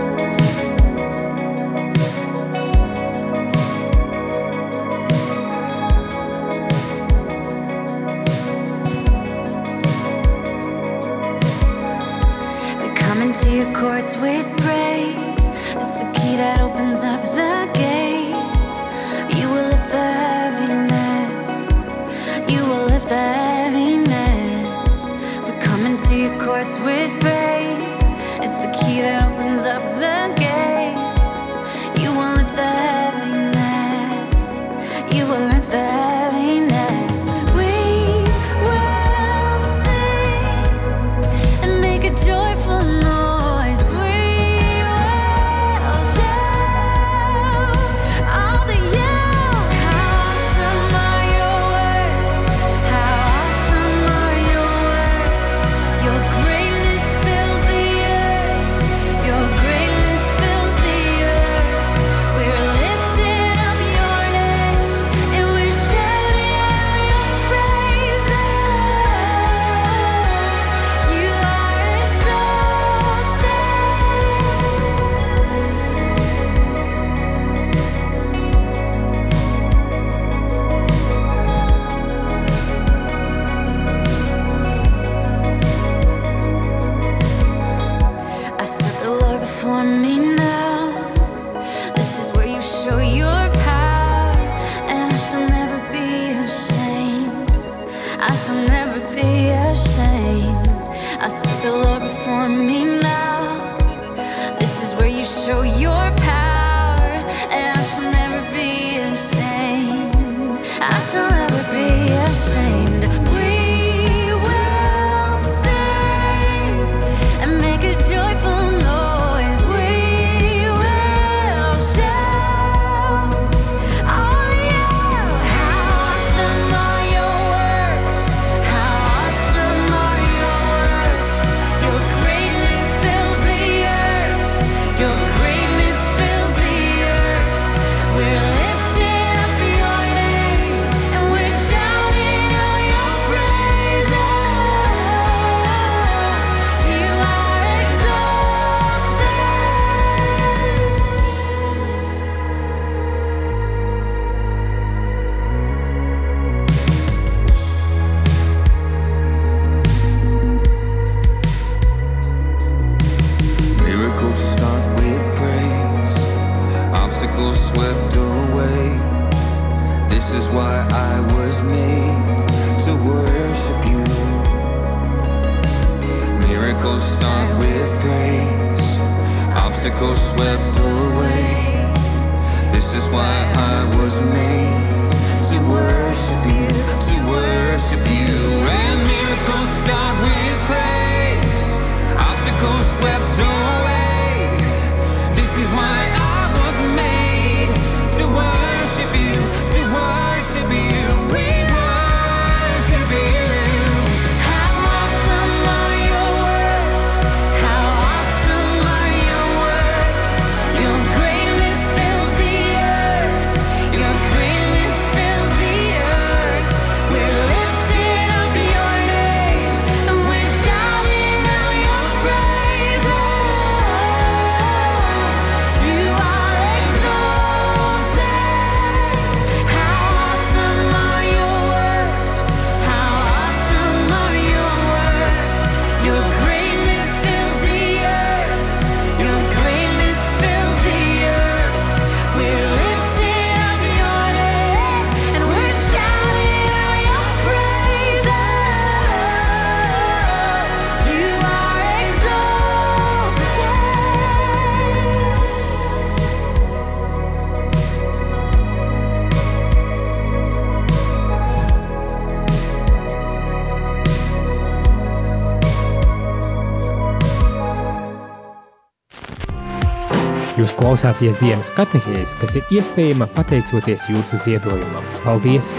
klausāties 270.93 271.39
dienas 271.41 271.71
katehēs, 271.73 272.35
kas 272.37 272.53
ir 272.53 272.67
iespējama 272.69 273.25
pateicoties 273.33 274.03
jūsu 274.11 274.37
ziedojumam. 274.43 275.05
Paldies! 275.23 275.71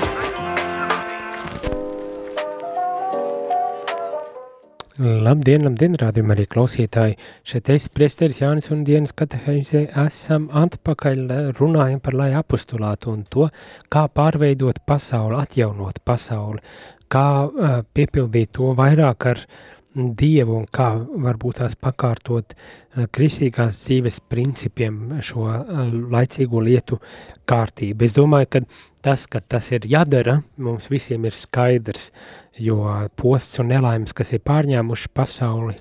Labdien, 4.98 5.62
labdien, 5.68 5.94
rādījumā 6.00 6.34
arī 6.34 6.48
klausītāji. 6.50 7.14
Šeit 7.46 7.70
es, 7.76 7.86
priesteris 7.94 8.40
Jānis 8.42 8.72
un 8.74 8.82
dienas 8.88 9.14
katehēzē, 9.14 9.84
esam 10.02 10.48
atpakaļ 10.50 11.22
runājam 11.60 12.02
par 12.02 12.18
lai 12.18 12.32
apostulātu 12.34 13.12
un 13.14 13.22
to, 13.30 13.46
kā 13.94 14.08
pārveidot 14.10 14.82
pasauli, 14.82 15.38
atjaunot 15.44 16.02
pasauli, 16.02 16.58
kā 17.06 17.28
uh, 17.46 17.78
piepildīt 17.94 18.50
to 18.58 18.74
vairāk 18.74 19.30
ar 19.30 19.46
Dievu 19.94 20.56
un 20.58 20.64
kā 20.74 20.88
varbūt 20.98 21.60
tās 21.60 21.76
pakārtot 21.78 22.54
uh, 22.56 23.04
kristīgās 23.14 23.76
dzīves 23.84 24.18
principiem 24.30 25.20
šo 25.22 25.46
uh, 25.46 25.84
laicīgo 26.10 26.62
lietu 26.66 26.98
kārtību. 27.46 28.02
Es 28.02 28.16
domāju, 28.16 28.50
ka 28.56 28.64
tas, 29.06 29.28
ka 29.30 29.38
tas 29.38 29.70
ir 29.76 29.86
jādara, 29.86 30.40
mums 30.58 30.90
visiem 30.90 31.28
ir 31.28 31.38
skaidrs, 31.38 32.10
jo 32.58 32.80
posts 33.20 33.62
un 33.62 33.70
nelaimes, 33.70 34.16
kas 34.16 34.34
ir 34.34 34.42
pārņēmuši 34.42 35.14
pasauli, 35.14 35.78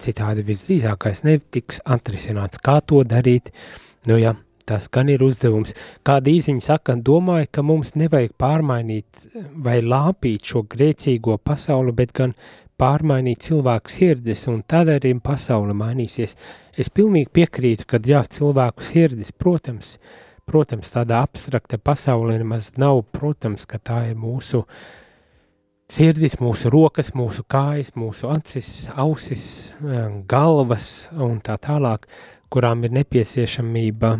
citādi 0.00 0.44
visdrīzākais 0.44 1.24
netiks 1.24 1.80
atrisināts. 1.84 2.60
Kā 2.60 2.80
to 2.84 3.00
darīt? 3.08 3.52
Nu 4.08 4.18
jā, 4.20 4.34
tas 4.68 4.88
gan 4.92 5.10
ir 5.12 5.22
uzdevums. 5.24 5.74
Kāda 6.06 6.32
īziņa 6.32 6.64
saka, 6.64 6.96
domāju, 6.96 7.48
ka 7.52 7.64
mums 7.66 7.94
nevajag 7.98 8.34
pārmainīt 8.40 9.26
vai 9.64 9.80
lāpīt 9.84 10.52
šo 10.52 10.64
grēcīgo 10.70 11.38
pasauli, 11.44 11.94
bet 11.96 12.14
gan 12.16 12.34
pārmainīt 12.80 13.44
cilvēku 13.46 13.92
sirdis, 13.92 14.44
un 14.50 14.62
tad 14.66 14.90
arī 14.92 15.14
pasaule 15.22 15.74
mainīsies. 15.76 16.36
Es 16.78 16.90
pilnīgi 16.90 17.30
piekrītu, 17.34 17.86
ka 17.88 18.00
jā, 18.02 18.24
cilvēku 18.36 18.84
sirdis, 18.84 19.32
protams, 19.32 19.96
protams, 20.46 20.90
tāda 20.94 21.22
abstrakta 21.24 21.78
pasaule 21.78 22.38
nemaz 22.40 22.72
nav, 22.80 23.04
protams, 23.14 23.66
ka 23.66 23.78
tā 23.78 24.04
ir 24.10 24.18
mūsu 24.18 24.64
sirdis, 25.94 26.38
mūsu 26.40 26.72
rokas, 26.72 27.12
mūsu 27.14 27.44
kājas, 27.46 27.92
mūsu 27.98 28.30
acis, 28.32 28.70
ausis, 28.96 29.46
galvas 30.30 31.08
un 31.12 31.38
tā 31.44 31.58
tālāk, 31.62 32.08
kurām 32.52 32.84
ir 32.86 32.92
nepieciešamība 32.94 34.10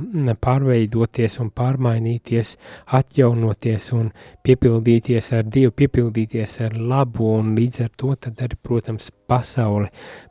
pārveidoties 0.43 1.39
un 1.43 1.51
pārmainīties, 1.55 2.55
atjaunoties 2.99 3.91
un 3.97 4.11
piepildīties 4.47 5.33
ar 5.39 5.45
Dievu, 5.45 5.75
piepildīties 5.83 6.59
ar 6.67 6.79
labu, 6.79 7.31
un 7.39 7.55
līdz 7.59 7.85
ar 7.85 7.93
to 7.97 8.15
tad 8.27 8.43
arī, 8.45 8.59
protams, 8.63 9.11
pasaule 9.29 9.91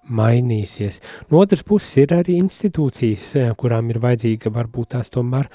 mainīsies. 0.09 0.99
No 1.31 1.43
otras 1.43 1.63
puses 1.63 2.03
ir 2.03 2.15
arī 2.17 2.39
institūcijas, 2.41 3.31
kurām 3.59 3.93
ir 3.93 4.01
vajadzīga 4.03 4.51
varbūt 4.53 4.93
tās 4.97 5.13
tomēr 5.13 5.49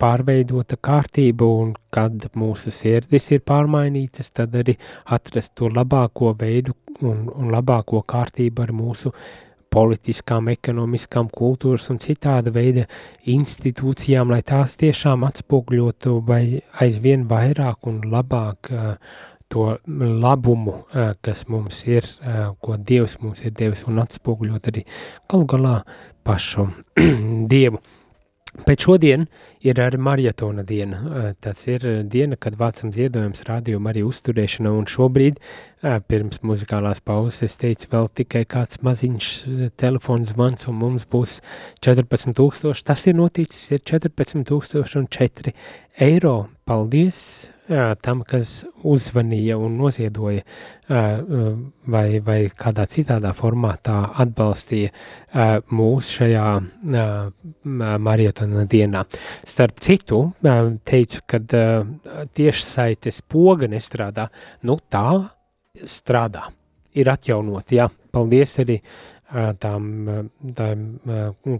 pārveidota 0.00 0.78
kārtība, 0.80 1.46
un 1.62 1.74
kad 1.94 2.28
mūsu 2.38 2.72
sirdis 2.74 3.30
ir 3.34 3.44
pārmainītas, 3.46 4.30
tad 4.36 4.54
arī 4.60 4.76
atrast 5.16 5.56
to 5.58 5.70
labāko 5.72 6.34
veidu 6.38 6.76
un, 7.00 7.28
un 7.34 7.52
labāko 7.52 8.02
kārtību 8.06 8.66
ar 8.66 8.74
mūsu 8.76 9.12
politiskām, 9.70 10.50
ekonomiskām, 10.52 11.30
kultūras 11.32 11.88
un 11.92 12.00
citāda 12.02 12.52
veida 12.54 12.86
institūcijām, 13.30 14.32
lai 14.34 14.40
tās 14.46 14.76
tiešām 14.80 15.24
atspogļotu 15.28 16.16
vai 16.26 16.42
aizvien 16.82 17.26
vairāk 17.30 17.90
un 17.90 18.00
labāk 18.10 18.72
uh, 18.74 18.96
to 19.50 19.70
labumu, 20.24 20.80
uh, 20.82 21.12
kas 21.22 21.46
mums 21.50 21.84
ir, 21.90 22.06
uh, 22.22 22.50
ko 22.62 22.76
Dievs 22.76 23.18
mums 23.22 23.44
ir 23.46 23.54
devis 23.58 23.86
un 23.90 24.02
atspogļot 24.02 24.70
arī 24.72 24.84
galu 25.30 25.48
galā 25.54 25.78
pašu 26.26 26.68
Dievu. 27.52 27.82
Pēc 28.66 28.84
šodien 28.86 29.26
ir 29.64 29.80
arī 29.82 29.98
marietona 30.00 30.64
diena. 30.66 31.32
Tas 31.42 31.66
ir 31.70 31.84
diena, 32.10 32.38
kad 32.40 32.56
vācam 32.60 32.92
ziedojums 32.94 33.44
rādījuma 33.48 33.92
arī 33.92 34.04
uzturēšana, 34.08 34.72
un 34.76 34.88
šobrīd, 34.90 35.40
pirms 36.10 36.42
muzikālās 36.46 37.02
pauzes, 37.04 37.42
es 37.46 37.58
teicu, 37.60 37.88
vēl 37.92 38.08
tikai 38.20 38.44
kāds 38.50 38.82
maziņš 38.84 39.30
telefons 39.80 40.34
zvans, 40.34 40.68
un 40.70 40.80
mums 40.82 41.08
būs 41.10 41.40
14 41.84 42.36
tūkstoši. 42.36 42.86
Tas 42.92 43.06
ir 43.08 43.18
noticis, 43.18 43.70
ir 43.76 43.84
14 43.84 44.46
tūkstoši 44.50 45.00
un 45.00 45.10
4 45.10 45.54
eiro. 46.10 46.36
Paldies 46.70 47.48
jā, 47.66 47.96
tam, 47.98 48.20
kas 48.22 48.60
uzvanīja 48.86 49.56
un 49.58 49.74
noziedoja 49.80 50.44
vai, 50.86 52.04
vai 52.22 52.38
kādā 52.54 52.84
citādā 52.90 53.32
formātā 53.34 53.96
atbalstīja 54.22 54.92
mūs 55.74 56.12
šajā 56.20 56.46
marietona 58.06 58.64
dienā. 58.70 59.02
Starp 59.42 59.82
citu, 59.82 60.22
teicu, 60.86 61.26
ka 61.26 61.42
tiešsaites 62.38 63.22
poga 63.26 63.66
nestrādā, 63.74 64.28
nu 64.62 64.78
tā 64.86 65.08
strādā, 65.82 66.46
ir 66.94 67.10
atjaunot, 67.10 67.74
jā, 67.74 67.90
paldies 68.14 68.60
arī 68.62 68.78
tām, 69.30 69.84
tām 70.56 70.86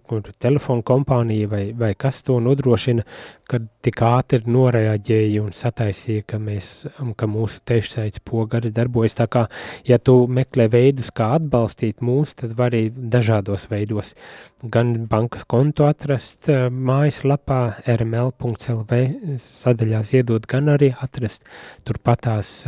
kur 0.07 0.31
telefonu 0.43 0.83
kompānija 0.87 1.49
vai, 1.51 1.63
vai 1.77 1.93
kas 1.99 2.23
to 2.27 2.41
nodrošina, 2.43 3.05
kad 3.51 3.67
tik 3.85 4.03
ātri 4.07 4.43
noreaģēja 4.51 5.43
un 5.43 5.55
sataisīja, 5.55 6.25
ka, 6.31 6.41
mēs, 6.43 6.71
ka 7.19 7.29
mūsu 7.31 7.63
tiešsaits 7.67 8.23
pogari 8.27 8.73
darbojas. 8.75 9.17
Tā 9.19 9.27
kā, 9.31 9.45
ja 9.87 9.99
tu 9.99 10.25
meklē 10.31 10.69
veidus, 10.73 11.13
kā 11.15 11.33
atbalstīt 11.39 12.03
mūs, 12.05 12.35
tad 12.43 12.55
var 12.59 12.71
arī 12.75 12.91
dažādos 12.91 13.69
veidos. 13.71 14.15
Gan 14.63 14.93
bankas 15.11 15.47
kontu 15.49 15.87
atrast 15.89 16.51
mājaslapā 16.51 17.63
rml.lv 17.97 19.01
sadaļā 19.41 20.05
ziedot, 20.07 20.47
gan 20.51 20.71
arī 20.75 20.93
atrast 21.01 21.49
turpatās 21.87 22.63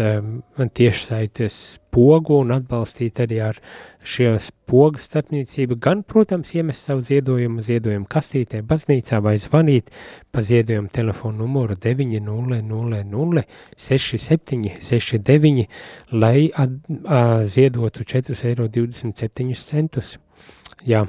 tiešsaites 0.79 1.63
pogu 1.93 2.39
un 2.41 2.53
atbalstīt 2.55 3.21
arī 3.23 3.39
ar 3.45 3.59
šīs 4.09 4.49
pogas 4.69 5.05
starpniecību, 5.09 5.77
gan, 5.83 6.03
protams, 6.09 6.55
iemest 6.57 6.89
savu 6.89 7.05
ziedojumu 7.05 7.63
ziedojumu 7.65 8.09
kastītē, 8.11 8.63
baznīcā 8.67 9.21
vai 9.25 9.37
zvanīt 9.43 9.93
pa 10.33 10.41
ziedojumu 10.47 10.89
telefonu 10.93 11.45
numuru 11.45 11.77
900 11.77 13.45
6769, 13.77 15.67
lai 16.17 16.51
at, 16.55 16.71
a, 17.05 17.21
ziedotu 17.47 18.05
4,27 18.09 19.53
eiro. 19.53 20.03
Jā, 20.89 21.05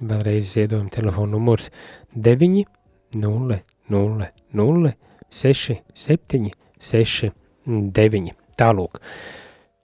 vēlreiz 0.00 0.44
ziedojumu 0.56 0.90
telefonu 0.90 1.36
numurs 1.36 1.70
900 2.14 3.62
67 5.30 6.50
69. 6.80 8.32
Tālūk. 8.56 9.00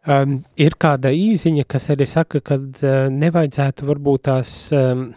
Um, 0.02 0.40
ir 0.58 0.74
kāda 0.82 1.12
īziņa, 1.14 1.62
kas 1.70 1.92
arī 1.94 2.08
saka, 2.10 2.40
ka 2.42 2.56
uh, 2.58 3.04
nevajadzētu 3.14 3.86
varbūt 3.86 4.24
tās 4.26 4.50
um, 4.74 5.12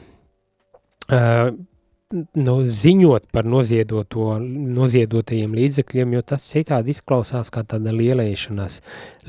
uh, 1.10 1.50
nu, 2.14 2.54
ziņot 2.70 3.32
par 3.34 3.48
noziedotajiem 3.50 5.56
līdzekļiem, 5.58 6.12
jo 6.16 6.22
tas 6.30 6.46
citādi 6.52 6.94
izklausās 6.94 7.50
kā 7.54 7.62
tāda 7.68 7.92
lielēšanās. 7.96 8.74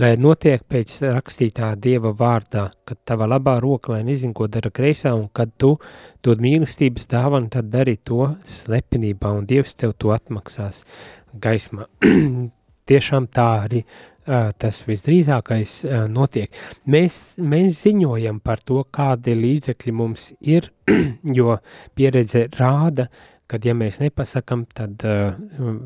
Lai 0.02 0.12
notiek 0.20 0.60
pēc 0.68 0.98
rakstītā 1.08 1.70
Dieva 1.80 2.12
vārdā, 2.16 2.64
kad 2.84 2.98
tava 3.08 3.26
labā 3.30 3.56
roka, 3.62 3.92
lai 3.94 4.02
nezin, 4.06 4.32
ko 4.36 4.46
dara 4.52 4.70
kreisā, 4.70 5.14
un 5.16 5.28
kad 5.32 5.50
tu 5.56 5.78
dod 6.24 6.38
mīlestības 6.44 7.04
dāvanu, 7.10 7.48
tad 7.56 7.64
dari 7.72 7.96
to 7.96 8.34
slepenībā, 8.44 9.28
un 9.32 9.46
Dievs 9.48 9.74
tev 9.74 9.92
to 9.96 10.08
atmaksās 10.16 10.84
gaismā. 11.32 11.84
Tiešām 12.86 13.26
tā 13.34 13.48
arī 13.64 13.80
tas 14.26 14.80
visdrīzākais 14.88 15.76
notiek. 16.12 16.54
Mēs, 16.90 17.36
mēs 17.38 17.82
ziņojam 17.86 18.40
par 18.44 18.62
to, 18.66 18.82
kādi 18.90 19.36
līdzekļi 19.38 19.94
mums 19.94 20.28
ir, 20.40 20.70
jo 21.38 21.56
pieredze 21.94 22.46
rāda, 22.58 23.08
kad 23.46 23.66
ja 23.66 23.76
mēs 23.78 24.00
nepasakam, 24.02 24.66
tad 24.74 25.02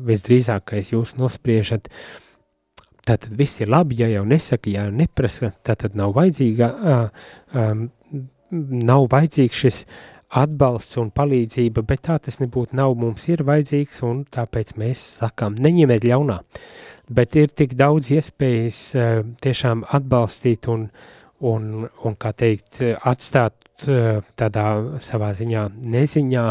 visdrīzākais 0.07 0.93
jūs 0.95 1.15
nospriežat, 1.21 1.91
tad 3.05 3.27
viss 3.37 3.61
ir 3.61 3.69
labi, 3.69 3.99
ja 4.01 4.09
jau 4.09 4.25
nesaka, 4.27 4.71
ja 4.73 4.87
neprasa, 4.93 5.51
tad, 5.61 5.83
tad 5.85 5.97
nav 5.97 6.15
vajadzīga, 6.17 6.71
nav 8.91 9.07
vajadzīgs 9.11 9.61
šis 9.65 9.83
atbalsts 10.41 10.97
un 11.01 11.11
palīdzība, 11.13 11.83
bet 11.87 12.05
tā 12.07 12.17
tas 12.23 12.39
nebūtu 12.41 12.77
nav, 12.79 12.95
mums 12.99 13.27
ir 13.31 13.43
vajadzīgs 13.47 14.01
un 14.07 14.23
tāpēc 14.31 14.75
mēs 14.79 15.03
sakām, 15.21 15.57
neņemiet 15.59 16.07
ļaunā. 16.07 16.39
Bet 17.11 17.35
ir 17.35 17.49
tik 17.51 17.73
daudz 17.75 18.11
iespējas 18.15 18.77
uh, 18.95 19.09
tiešām 19.43 19.83
atbalstīt 19.97 20.69
un, 20.71 20.85
un, 21.43 21.65
un, 21.83 22.15
kā 22.15 22.31
teikt, 22.37 22.79
atstāt 23.09 23.87
uh, 23.87 24.21
tādā 24.39 24.67
savā 25.03 25.33
ziņā 25.35 25.65
neziņā, 25.75 26.45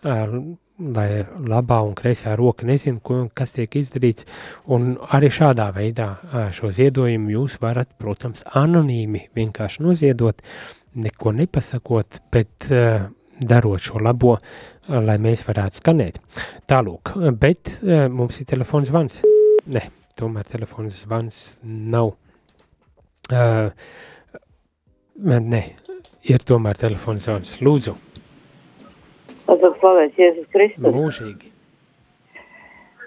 lai 0.00 1.06
labā 1.52 1.78
un 1.84 1.92
kreisā 1.92 2.32
roka 2.40 2.64
nezina, 2.64 3.02
ko, 3.04 3.18
kas 3.36 3.52
tiek 3.52 3.74
izdarīts, 3.76 4.24
un 4.72 4.94
arī 5.12 5.28
šādā 5.36 5.68
veidā 5.76 6.08
uh, 6.16 6.48
šo 6.56 6.72
ziedojumu 6.72 7.34
jūs 7.36 7.58
varat, 7.60 7.92
protams, 8.00 8.46
anonīmi 8.56 9.26
vienkārši 9.36 9.84
noziedot, 9.84 10.40
neko 10.96 11.36
nepasakot, 11.36 12.22
bet 12.32 12.66
darot 13.38 13.84
šo 13.84 14.00
labo, 14.02 14.34
lai 14.90 15.20
mēs 15.22 15.44
varētu 15.46 15.78
skanēt. 15.84 16.18
Tālūk, 16.66 17.14
bet 17.38 17.76
mums 18.10 18.42
ir 18.42 18.50
telefons 18.50 18.90
zvans. 18.90 19.22
Ne, 19.70 19.84
tomēr 20.20 20.48
telefons 20.48 21.02
zvans 21.04 21.40
nav. 21.64 22.14
Uh, 23.30 23.70
ne, 25.16 25.62
ir 26.26 26.44
tomēr 26.46 26.78
telefons 26.80 27.28
zvans. 27.28 27.56
Lūdzu. 27.64 27.96
Slavēts 29.50 30.18
Jēzus 30.20 30.48
Kristus. 30.52 30.92
Mūžīgi. 30.94 31.48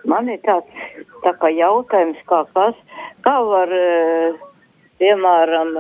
Man 0.10 0.28
ir 0.32 0.42
tāds 0.44 1.04
tā 1.24 1.32
kā 1.40 1.52
jautājums, 1.54 2.20
kā 2.28 2.42
kas, 2.56 2.80
kā 3.24 3.36
var, 3.48 3.72
eh, 3.72 4.34
piemēram, 5.00 5.78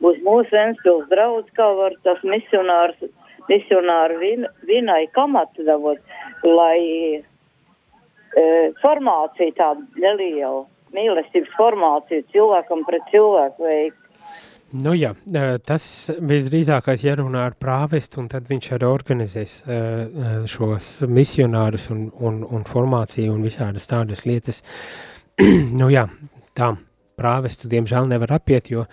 uz 0.00 0.16
mūsu 0.26 0.50
Ventspils 0.50 1.06
draudz, 1.12 1.50
kā 1.54 1.68
var 1.76 1.94
tas 2.02 2.18
misionārs, 2.24 2.96
misionāru 3.48 4.18
vin, 4.18 4.46
vinai 4.66 5.06
kamatu 5.14 5.64
davot, 5.66 6.00
lai 6.42 7.22
formācija 8.82 9.56
tāda 9.58 9.82
neliela, 10.00 10.64
mīlestības 10.96 11.52
formācija 11.56 12.24
cilvēkam 12.32 12.86
pret 12.88 13.04
cilvēku 13.12 13.66
veikt. 13.66 13.98
Nu 14.72 14.94
jā, 14.96 15.10
tas 15.68 15.84
visdrīzākais 16.16 17.02
jārunā 17.04 17.42
ar 17.50 17.56
prāvestu, 17.60 18.22
un 18.22 18.30
tad 18.32 18.46
viņš 18.48 18.70
arī 18.72 18.86
organizēs 18.88 19.56
šos 20.48 20.86
misionārus 21.12 21.90
un, 21.92 22.06
un, 22.24 22.40
un 22.48 22.64
formāciju 22.64 23.34
un 23.34 23.44
visādas 23.44 23.90
tādas 23.90 24.24
lietas. 24.24 24.62
nu 25.80 25.90
jā, 25.92 26.06
tā 26.56 26.70
prāvestu 27.20 27.68
diemžēl 27.68 28.08
nevar 28.08 28.32
apiet, 28.38 28.72
jo 28.72 28.86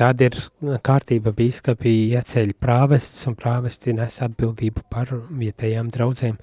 tāda 0.00 0.30
ir 0.30 0.38
kārtība 0.82 1.30
bīskapī 1.36 1.94
ieceļ 2.16 2.56
prāvests, 2.58 3.22
un 3.30 3.38
prāvesti 3.38 3.94
nes 3.94 4.18
atbildību 4.26 4.86
par 4.90 5.14
vietējām 5.14 5.94
draudzēm. 5.94 6.40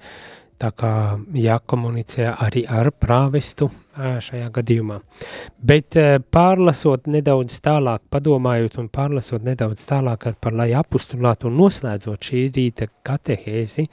Tā 0.58 0.72
kā 0.74 0.92
jākomunicē 1.38 2.32
arī 2.34 2.64
ar 2.66 2.90
prāvestu 2.90 3.68
šajā 3.98 4.48
gadījumā. 4.54 4.96
Bet 5.62 5.94
pārlasot 6.34 7.06
nedaudz 7.10 7.60
tālāk, 7.62 8.02
padomājot 8.10 8.78
un 8.82 8.88
pārlasot 8.90 9.46
nedaudz 9.46 9.86
tālāk 9.86 10.26
ar 10.30 10.34
par 10.42 10.56
lai 10.58 10.70
apustulātu 10.78 11.50
un 11.50 11.58
noslēdzot 11.60 12.30
šī 12.30 12.42
rīta 12.56 12.90
katehēzi, 13.06 13.86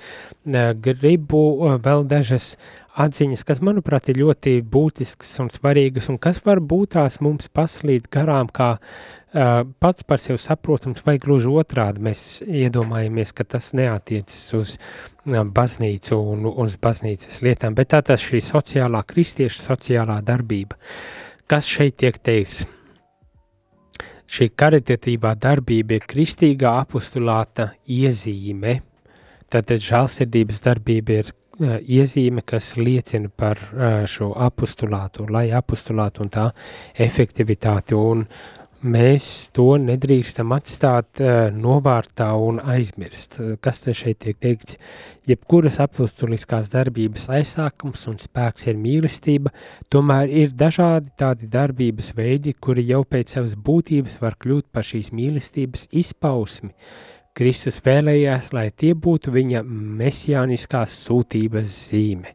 gribu 0.87 1.45
vēl 1.85 2.05
dažas 2.09 2.55
atziņas, 2.95 3.43
kas, 3.47 3.61
manuprāt, 3.65 4.09
ir 4.11 4.21
ļoti 4.21 4.59
būtisks 4.71 5.33
un 5.43 5.51
svarīgas, 5.53 6.07
un 6.11 6.19
kas 6.21 6.39
var 6.45 6.61
būt 6.63 6.95
tās 6.95 7.19
mums 7.23 7.49
paslīd 7.51 8.07
garām 8.13 8.47
kā 8.47 8.75
uh, 8.77 9.65
pats 9.83 10.05
par 10.07 10.21
sevi 10.23 10.39
saprotams, 10.41 11.03
vai 11.07 11.17
gluži 11.21 11.51
otrādi 11.51 12.03
mēs 12.07 12.23
iedomājamies, 12.45 13.35
ka 13.35 13.47
tas 13.55 13.73
neatiecas 13.75 14.39
uz 14.57 14.77
uh, 14.77 15.43
baznīcu 15.43 16.21
un 16.35 16.47
uz 16.53 16.79
baznīcas 16.81 17.41
lietām, 17.45 17.75
bet 17.75 17.91
tā 17.93 18.01
tas 18.05 18.23
šī 18.23 18.41
sociālā, 18.43 19.03
kristiešu 19.07 19.67
sociālā 19.67 20.21
darbība. 20.25 20.79
Kas 21.51 21.67
šeit 21.69 21.99
tiek 22.01 22.17
teikts? 22.17 22.63
Šī 24.25 24.49
karitatīvā 24.57 25.35
darbība 25.37 25.99
ir 25.99 26.05
kristīgā 26.09 26.71
apostulāta 26.81 27.69
iezīme, 27.85 28.79
tātad 29.53 29.83
žālsirdības 29.85 30.63
darbība 30.65 31.19
ir 31.21 31.29
iezīme, 31.61 32.43
kas 32.45 32.73
liecina 32.79 33.31
par 33.31 33.61
šo 34.11 34.33
apostulātu, 34.47 35.29
lai 35.31 35.47
apostulātu 35.55 36.25
un 36.25 36.29
tā 36.33 36.49
efektivitāti, 36.99 37.95
un 37.95 38.25
mēs 38.85 39.49
to 39.55 39.79
nedrīkstam 39.81 40.51
atstāt 40.53 41.21
novārtā 41.55 42.27
un 42.37 42.59
aizmirst. 42.59 43.39
Kas 43.63 43.79
te 43.81 43.95
šeit 43.97 44.19
tiek 44.21 44.37
teikts? 44.37 44.77
Jebkuras 45.25 45.79
apustuliskās 45.81 46.69
darbības 46.69 47.25
aizsākums 47.33 48.03
un 48.11 48.19
spēks 48.21 48.67
ir 48.69 48.77
mīlestība, 48.77 49.49
tomēr 49.89 50.29
ir 50.29 50.53
dažādi 50.53 51.09
tādi 51.17 51.49
darbības 51.49 52.11
veidi, 52.19 52.53
kuri 52.53 52.85
jau 52.91 53.01
pēc 53.09 53.39
savas 53.39 53.55
būtības 53.57 54.19
var 54.21 54.37
kļūt 54.37 54.69
par 54.75 54.85
šīs 54.85 55.09
mīlestības 55.15 55.89
izpausmi. 56.03 56.75
Kristus 57.35 57.81
vēlējās, 57.83 58.53
lai 58.55 58.69
tie 58.71 58.93
būtu 58.95 59.33
viņa 59.35 59.61
mesijāniskās 59.67 60.93
sūtības 61.03 61.73
zīme. 61.89 62.31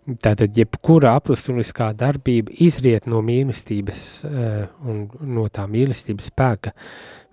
Tātad, 0.00 0.56
jebkura 0.56 1.12
apustuliskā 1.18 1.90
darbība 1.92 2.54
izriet 2.64 3.04
no 3.10 3.20
mīlestības 3.22 4.00
uh, 4.24 4.62
un 4.88 5.02
no 5.28 5.44
tā 5.52 5.66
mīlestības 5.68 6.30
spēka. 6.32 6.72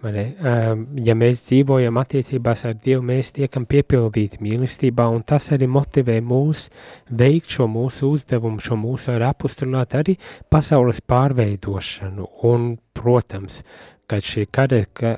Uh, 0.03 0.83
ja 0.99 1.15
mēs 1.17 1.45
dzīvojam 1.47 1.97
attiecībās 1.97 2.65
ar 2.67 2.75
Dievu, 2.83 3.05
mēs 3.07 3.31
tiekam 3.39 3.65
piepildīti 3.71 4.43
mīlestībā, 4.43 5.07
un 5.15 5.23
tas 5.25 5.47
arī 5.55 5.69
motivē 5.71 6.19
mūs 6.19 6.67
veikt 7.07 7.55
šo 7.55 7.69
mūsu 7.71 8.11
uzdevumu, 8.11 8.59
šo 8.61 8.77
mūsu 8.77 9.15
ar 9.15 9.29
apustulātu 9.31 10.03
arī 10.03 10.17
pasaules 10.51 10.99
pārveidošanu. 11.07 12.27
Un, 12.51 12.73
protams, 12.93 13.63
ka 14.07 14.19
šī 14.23 14.43
kar 14.51 14.75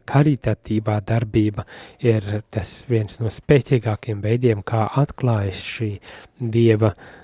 karitatīvā 0.09 1.01
darbība 1.05 1.65
ir 2.05 2.43
tas 2.53 2.83
viens 2.89 3.19
no 3.19 3.33
spēcīgākiem 3.33 4.21
veidiem, 4.21 4.61
kā 4.61 4.85
atklājas 5.01 5.65
šī 5.75 5.95
Dieva 6.39 6.93
uh, 6.93 7.15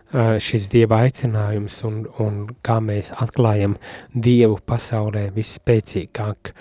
šis 0.42 0.70
Dieva 0.72 1.02
aicinājums 1.06 1.78
un, 1.88 2.02
un 2.24 2.42
kā 2.66 2.80
mēs 2.84 3.12
atklājam 3.22 3.76
Dievu 4.14 4.58
pasaulē 4.68 5.28
visspēcīgāk. 5.36 6.54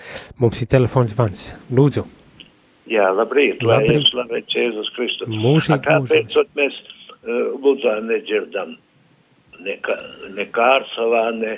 Mums 0.43 0.63
ir 0.63 0.71
telefons 0.75 1.15
vans. 1.17 1.47
Lūdzu. 1.71 2.05
Jā, 2.91 3.07
labrīt, 3.17 3.63
lai 3.65 3.81
ir 3.89 4.03
slavēts 4.11 4.53
Jēzus 4.53 4.91
Kristus. 4.93 5.29
Mūžīgi, 5.31 5.81
Kāpēc 5.87 6.35
mūžīgi. 6.35 6.51
mēs 6.59 6.75
uh, 6.85 7.55
lūdzā 7.63 7.95
nedzirdam? 8.05 8.75
Ne, 9.65 9.77
kā, 9.81 9.95
ne 10.35 10.45
Kārsavā, 10.53 11.23
ne, 11.39 11.55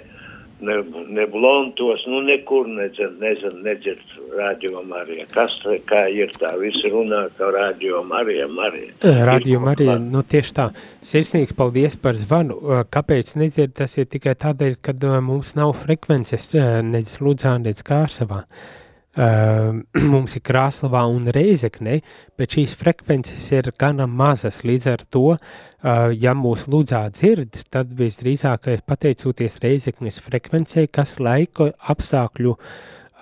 ne, 0.60 0.78
ne 1.08 1.26
Blontos, 1.32 2.06
nu 2.08 2.22
nekur 2.26 2.68
nedzird, 2.68 3.20
nezinu, 3.22 3.62
nedzird 3.66 4.16
radio 4.38 4.82
Marija. 4.88 5.28
Kas 5.34 5.54
tā, 5.64 5.78
kā 5.90 6.06
ir 6.14 6.32
tā, 6.38 6.54
visi 6.62 6.92
runā, 6.94 7.28
ka 7.38 7.52
radio 7.54 8.02
Marija, 8.08 8.48
Marija. 8.48 8.96
Radio 9.30 9.62
Marija, 9.64 9.98
nu 10.02 10.24
tieši 10.24 10.58
tā. 10.58 10.70
Sirsnīgs 11.06 11.56
paldies 11.58 12.00
par 12.02 12.18
zvanu. 12.20 12.60
Kāpēc 12.94 13.36
nedzird? 13.40 13.76
Tas 13.78 13.98
ir 13.98 14.10
tikai 14.10 14.38
tādēļ, 14.40 14.82
ka 14.82 14.98
mums 15.22 15.54
nav 15.60 15.76
frekvences 15.78 16.52
nec 16.88 17.16
Ludzā, 17.22 17.58
nec 17.62 17.84
Kārsavā. 17.86 18.44
Uh, 18.48 18.87
mums 20.14 20.36
ir 20.38 20.44
Krāslavā 20.46 21.04
un 21.10 21.30
Reizekne, 21.34 22.02
bet 22.38 22.58
šīs 22.58 22.76
frekvences 22.78 23.48
ir 23.56 23.72
gana 23.80 24.06
mazas. 24.08 24.62
Līdz 24.68 24.92
ar 24.94 25.06
to, 25.10 25.26
uh, 25.38 26.10
ja 26.14 26.36
mūs 26.38 26.68
lūdzā 26.70 27.02
dzird, 27.16 27.58
tad 27.74 27.96
visdrīzāk 27.98 28.70
pateicoties 28.86 29.58
Reizeknes 29.64 30.22
frekvencei, 30.22 30.88
kas 30.94 31.18
laika 31.24 31.72
apstākļu 31.94 32.54
uh, 32.54 32.70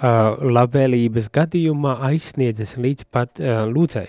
labvēlības 0.03 1.29
gadījumā 1.31 1.95
aizsniedzas 2.09 2.75
līdz 2.77 3.07
pat 3.11 3.39
uh, 3.39 3.63
lūdzai. 3.69 4.07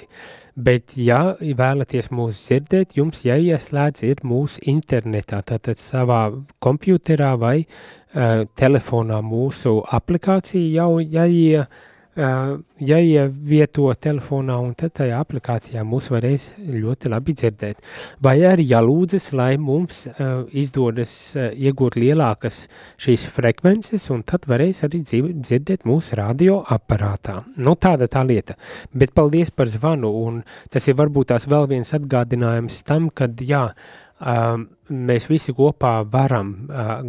Bet, 0.57 0.97
ja 0.97 1.37
vēlaties 1.39 2.09
mūs 2.11 2.41
dzirdēt, 2.47 2.97
jums 2.97 3.23
jāieslēdz 3.27 4.03
ir 4.09 4.23
mūsu 4.25 4.63
internetā, 4.67 5.43
tātad 5.45 5.79
savā 5.79 6.31
kompjuterā 6.65 7.35
vai 7.39 7.59
uh, 7.63 8.47
telefonā 8.57 9.21
mūsu 9.23 9.79
aplikācija 9.93 10.81
jau 10.81 10.97
jāie, 11.01 11.61
uh, 11.63 11.95
jāievieto 12.17 13.91
telefonā 14.01 14.57
un 14.63 14.73
tad 14.79 14.95
tajā 14.97 15.19
aplikācijā 15.21 15.83
mūs 15.85 16.09
varēs 16.13 16.47
ļoti 16.65 17.13
labi 17.13 17.35
dzirdēt. 17.37 17.83
Vai 18.25 18.39
arī 18.49 18.65
jālūdzas, 18.71 19.33
lai 19.37 19.57
mums 19.61 20.07
uh, 20.09 20.47
izdodas 20.57 21.13
uh, 21.37 21.51
iegūt 21.53 21.99
lielākas 22.01 22.63
šīs 23.03 23.27
frekvences 23.35 24.09
un 24.15 24.25
tad 24.25 24.49
varēs 24.49 24.85
arī 24.89 25.03
dzirdēt 25.05 25.85
mūsu 25.85 26.17
radio 26.17 26.63
aparātā. 26.65 27.43
Nu, 27.57 27.77
tāda 27.77 28.09
tā 28.09 28.25
lieta. 28.25 28.57
Bet 28.97 29.13
paldies 29.17 29.53
par 29.53 29.69
zvanu 29.69 30.15
un 30.25 30.43
tas 30.73 30.89
ir 30.89 30.97
varbūt 30.97 31.35
tās 31.35 31.49
vēl 31.51 31.69
viens 31.69 31.95
atgādinājums 31.97 32.83
tam, 32.89 33.11
kad 33.13 33.37
jā, 33.45 33.69
Um, 33.71 34.06
mēs 34.21 35.29
visi 35.29 35.53
kopā 35.53 36.01
varam, 36.09 36.55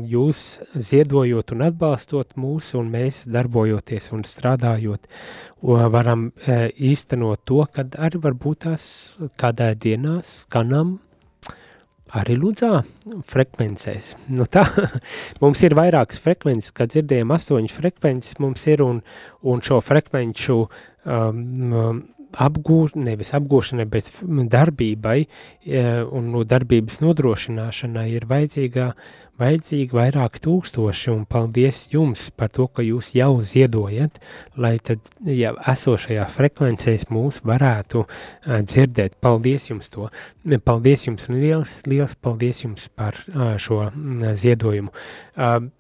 jūs 0.03 0.60
ziedojot 0.76 1.53
un 1.55 1.64
atbalstot 1.70 2.36
mūs, 2.36 2.74
un 2.76 2.91
mēs 2.91 3.24
darbojoties 3.32 4.12
un 4.12 4.26
strādājot, 4.28 5.08
varam 5.64 6.32
īstenot 6.47 7.45
to, 7.45 7.66
kad 7.72 7.95
arī 7.95 8.20
varbūt 8.28 8.66
tās 8.68 8.88
kādā 9.39 9.74
dienā 9.74 10.20
skanam 10.24 10.97
arī 12.16 12.38
lūdzā 12.39 12.72
frekvencēs. 13.28 14.14
Nu 14.32 14.47
tā, 14.49 14.64
mums 15.43 15.64
ir 15.64 15.76
vairākas 15.78 16.22
frekvences, 16.24 16.74
kad 16.76 16.91
dzirdējam 16.93 17.34
astoņas 17.36 17.76
frekvences 17.76 18.39
mums 18.43 18.64
ir, 18.72 18.84
un, 18.86 19.01
un 19.43 19.64
šo 19.66 19.80
frekvenču 19.84 20.62
um, 20.64 22.03
apgū, 22.38 22.79
nevis 22.95 23.33
apgūšanai, 23.38 23.88
bet 23.89 24.09
darbībai 24.53 25.19
un 26.13 26.31
no 26.33 26.43
darbības 26.47 27.01
nodrošināšanai 27.03 28.07
ir 28.13 28.27
vajadzīgā, 28.29 28.91
vajadzīgi 29.38 29.93
vairāk 29.93 30.39
tūkstoši, 30.43 31.11
un 31.13 31.23
paldies 31.29 31.83
jums 31.93 32.27
par 32.33 32.51
to, 32.53 32.67
ka 32.67 32.85
jūs 32.85 33.13
jau 33.17 33.31
ziedojat, 33.45 34.19
lai 34.57 34.75
tad 34.81 35.11
jau 35.21 35.53
esošajā 35.73 36.25
frekvencēs 36.33 37.07
mūs 37.13 37.41
varētu 37.47 38.03
uh, 38.03 38.59
dzirdēt. 38.65 39.17
Paldies 39.23 39.69
jums 39.69 39.91
to. 39.93 40.09
Paldies 40.65 41.07
jums 41.07 41.29
liels, 41.31 41.79
liels 41.89 42.15
paldies 42.15 42.63
jums 42.65 42.89
par 42.97 43.17
uh, 43.33 43.55
šo 43.61 43.88
ziedojumu. 44.38 44.93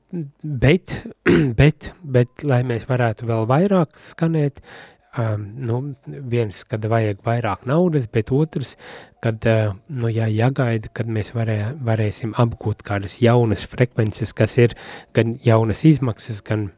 Bet, 0.07 0.93
bet, 1.61 1.91
bet, 2.17 2.45
lai 2.47 2.61
mēs 2.67 2.87
varētu 2.89 3.27
vēl 3.27 3.49
vairāk 3.49 3.97
skanēt, 3.99 4.61
um, 5.17 5.45
nu, 5.57 5.81
viens, 6.05 6.63
kad 6.69 6.85
vajag 6.85 7.21
vairāk 7.25 7.67
naudas, 7.69 8.07
bet 8.11 8.31
otrs, 8.35 8.75
kad, 9.23 9.43
uh, 9.49 9.75
nu, 9.89 10.09
jā, 10.13 10.29
jāgaida, 10.31 10.91
kad 10.93 11.09
mēs 11.11 11.33
varē, 11.35 11.59
varēsim 11.83 12.35
apgūt 12.37 12.85
kādas 12.87 13.19
jaunas 13.23 13.65
frekvences, 13.69 14.33
kas 14.37 14.57
ir 14.61 14.77
gan 15.17 15.37
jaunas 15.45 15.85
izmaksas, 15.87 16.43
gan 16.45 16.69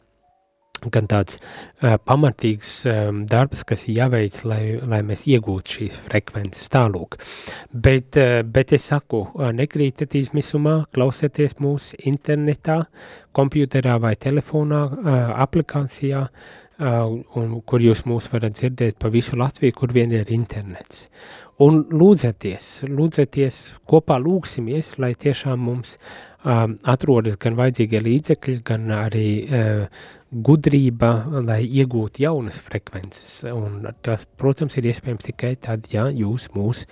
gan 0.88 1.10
tāds 1.12 1.40
uh, 1.40 1.98
pamatīgs 2.00 2.70
um, 2.88 3.24
darbs, 3.28 3.66
kas 3.68 3.84
ir 3.90 3.98
jāveic, 3.98 4.38
lai, 4.48 4.62
lai 4.80 5.02
mēs 5.04 5.26
iegūtu 5.28 5.76
šīs 5.76 5.98
frekvences 6.06 6.72
tālūk. 6.72 7.18
Bet, 7.74 8.16
uh, 8.16 8.40
bet 8.48 8.72
es 8.78 8.88
saku, 8.92 9.26
uh, 9.28 9.50
nekrītat 9.56 10.16
izmisumā, 10.20 10.78
klausieties 10.96 11.58
mūsu 11.60 12.00
internetā, 12.08 12.82
kompjuterā 13.36 14.00
vai 14.00 14.16
telefonā, 14.16 14.82
uh, 14.88 15.22
aplikācijā, 15.44 16.24
uh, 16.30 16.69
un, 16.80 17.60
kur 17.68 17.84
jūs 17.84 18.06
mūs 18.08 18.30
varat 18.32 18.56
dzirdēt 18.56 19.00
pa 19.00 19.12
visu 19.12 19.38
Latviju, 19.40 19.76
kur 19.76 19.94
vien 19.96 20.14
ir 20.16 20.32
internets. 20.32 21.08
Un 21.60 21.82
lūdzeties, 21.92 22.70
lūdzeties, 22.88 23.60
kopā 23.90 24.16
lūksimies, 24.24 24.94
lai 25.04 25.12
tiešām 25.20 25.60
mums 25.60 25.98
um, 26.46 26.78
atrodas 26.88 27.36
gan 27.42 27.58
vajadzīgie 27.60 28.00
līdzekļi, 28.06 28.56
gan 28.70 28.88
arī 28.96 29.28
uh, 29.44 30.06
gudrība, 30.30 31.10
lai 31.42 31.64
iegūtu 31.66 32.22
jaunas 32.22 32.60
frekvences. 32.62 33.42
Un 33.50 33.88
tas, 34.06 34.26
protams, 34.38 34.78
ir 34.78 34.90
iespējams 34.92 35.26
tikai 35.26 35.56
tad, 35.62 35.88
ja 35.94 36.06
jūs 36.14 36.50
mūs 36.54 36.84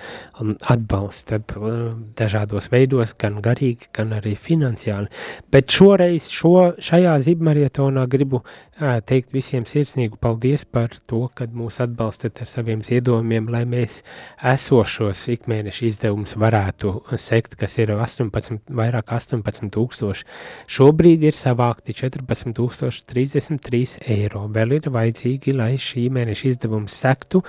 um, 0.41 0.55
atbalstat 0.65 1.53
uh, 1.59 1.93
dažādos 2.17 2.71
veidos, 2.73 3.13
gan 3.19 3.38
garīgi, 3.45 3.91
gan 3.93 4.15
arī 4.17 4.33
finansiāli. 4.39 5.11
Bet 5.53 5.69
šoreiz, 5.73 6.31
šo, 6.33 6.53
šajā 6.81 7.13
zibmarietonā 7.27 8.07
gribu 8.09 8.41
uh, 8.41 8.97
teikt 9.05 9.35
visiem 9.38 9.67
sirsnīgu 9.69 10.17
paldies 10.21 10.65
par 10.65 10.97
to, 11.05 11.27
kad 11.38 11.53
mūs 11.53 11.77
atbalstat 11.85 12.41
ar 12.41 12.49
saviem 12.49 12.81
ziedojumiem, 12.85 13.51
lai 13.53 13.63
mēs 13.69 13.99
esošos 14.41 15.27
ikmēneša 15.38 15.85
izdevumus 15.91 16.33
varētu 16.41 16.95
sekt, 17.21 17.53
kas 17.59 17.77
ir 17.83 17.93
18, 17.93 18.73
vairāk 18.73 19.13
18 19.13 19.69
tūkstoši. 19.77 20.27
Šobrīd 20.77 21.29
ir 21.29 21.38
savākti 21.38 21.93
14 21.97 22.57
tūkstoši 22.57 23.05
33 23.28 23.97
eiro. 24.07 24.47
Vēl 24.53 24.71
ir 24.78 24.89
vajadzīgi, 24.93 25.51
lai 25.57 25.73
šī 25.82 26.09
mēneša 26.13 26.47
izdevums 26.53 26.93
sektu 26.95 27.41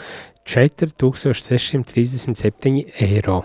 4637 0.49 3.05
eiro. 3.05 3.45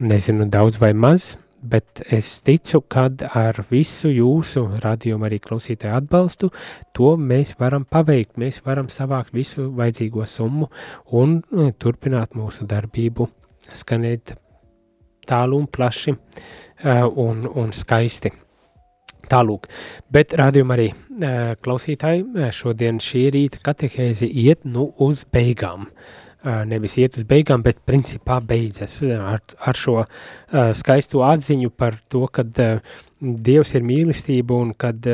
Nezinu 0.00 0.44
daudz 0.52 0.80
vai 0.80 0.92
maz, 0.92 1.36
bet 1.60 2.02
es 2.12 2.40
ticu, 2.44 2.82
ka 2.88 3.08
ar 3.34 3.62
visu 3.70 4.10
jūsu 4.12 4.66
radiomu 4.84 5.26
arī 5.28 5.38
klausītāju 5.42 5.96
atbalstu, 5.98 6.50
to 6.96 7.14
mēs 7.16 7.54
varam 7.60 7.84
paveikt. 7.84 8.36
Mēs 8.40 8.60
varam 8.64 8.90
savākt 8.92 9.34
visu 9.34 9.70
vajadzīgo 9.76 10.26
summu 10.28 10.70
un 11.16 11.38
e, 11.40 11.70
turpināt 11.72 12.36
mūsu 12.36 12.68
darbību, 12.68 13.28
skanēt 13.72 14.36
tālu 15.26 15.62
un 15.62 15.66
plaši 15.66 16.12
e, 16.12 16.18
un, 17.26 17.46
un 17.48 17.72
skaisti. 17.72 18.32
Tālūk, 19.30 19.66
bet 20.12 20.36
rādījumā 20.38 20.76
arī 20.76 20.90
klausītāji 21.64 22.50
šodien 22.54 23.00
šī 23.02 23.24
rīta 23.34 23.62
katehēzi 23.66 24.28
iet 24.46 24.64
nu 24.68 24.90
uz 25.02 25.24
beigām. 25.32 25.88
Nevis 26.70 26.94
iet 27.02 27.16
uz 27.18 27.26
beigām, 27.26 27.64
bet 27.66 27.80
principā 27.88 28.38
beidzas 28.44 29.00
ar, 29.02 29.42
ar 29.42 29.78
šo 29.78 30.04
skaisto 30.78 31.24
atziņu 31.26 31.72
par 31.74 31.98
to, 32.08 32.26
ka 32.30 32.46
Dievs 33.16 33.72
ir 33.74 33.82
mīlestība 33.88 34.58
un 34.60 34.74
kad 34.78 35.06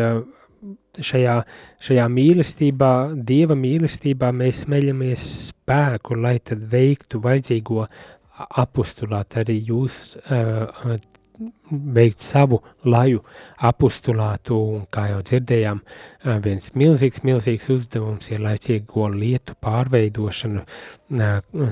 šajā, 1.00 1.36
šajā 1.82 2.08
mīlestībā, 2.12 2.92
Dieva 3.16 3.56
mīlestībā 3.58 4.32
mēs 4.36 4.66
smeļamies 4.66 5.28
spēku, 5.52 6.18
lai 6.20 6.36
tad 6.44 6.66
veiktu 6.72 7.22
vajadzīgo 7.22 7.86
apustulāt 8.60 9.38
arī 9.40 9.60
jūs 9.70 10.18
veikt 11.70 12.24
savu 12.24 12.60
laju 12.84 13.22
apustulātu, 13.68 14.58
un 14.76 14.86
kā 14.92 15.08
jau 15.10 15.20
dzirdējām, 15.24 15.80
viens 16.44 16.72
milzīgs, 16.78 17.22
milzīgs 17.26 17.70
uzdevums 17.74 18.30
ir 18.32 18.42
laicīgo 18.44 19.08
lietu 19.14 19.56
pārveidošana, 19.62 20.64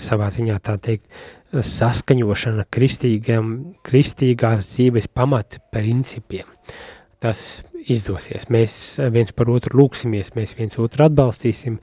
savā 0.00 0.30
ziņā 0.34 0.58
tā 0.64 0.76
teikt, 0.82 1.08
saskaņošana 1.50 2.68
kristīgam, 2.72 3.52
kristīgās 3.86 4.70
dzīves 4.70 5.10
pamat 5.12 5.60
principiem. 5.74 6.48
Tas 7.20 7.62
izdosies. 7.88 8.48
Mēs 8.52 8.74
viens 9.12 9.32
par 9.36 9.50
otru 9.52 9.80
lūksimies, 9.80 10.34
mēs 10.36 10.56
viens 10.58 10.78
otru 10.82 11.06
atbalstīsim. 11.06 11.80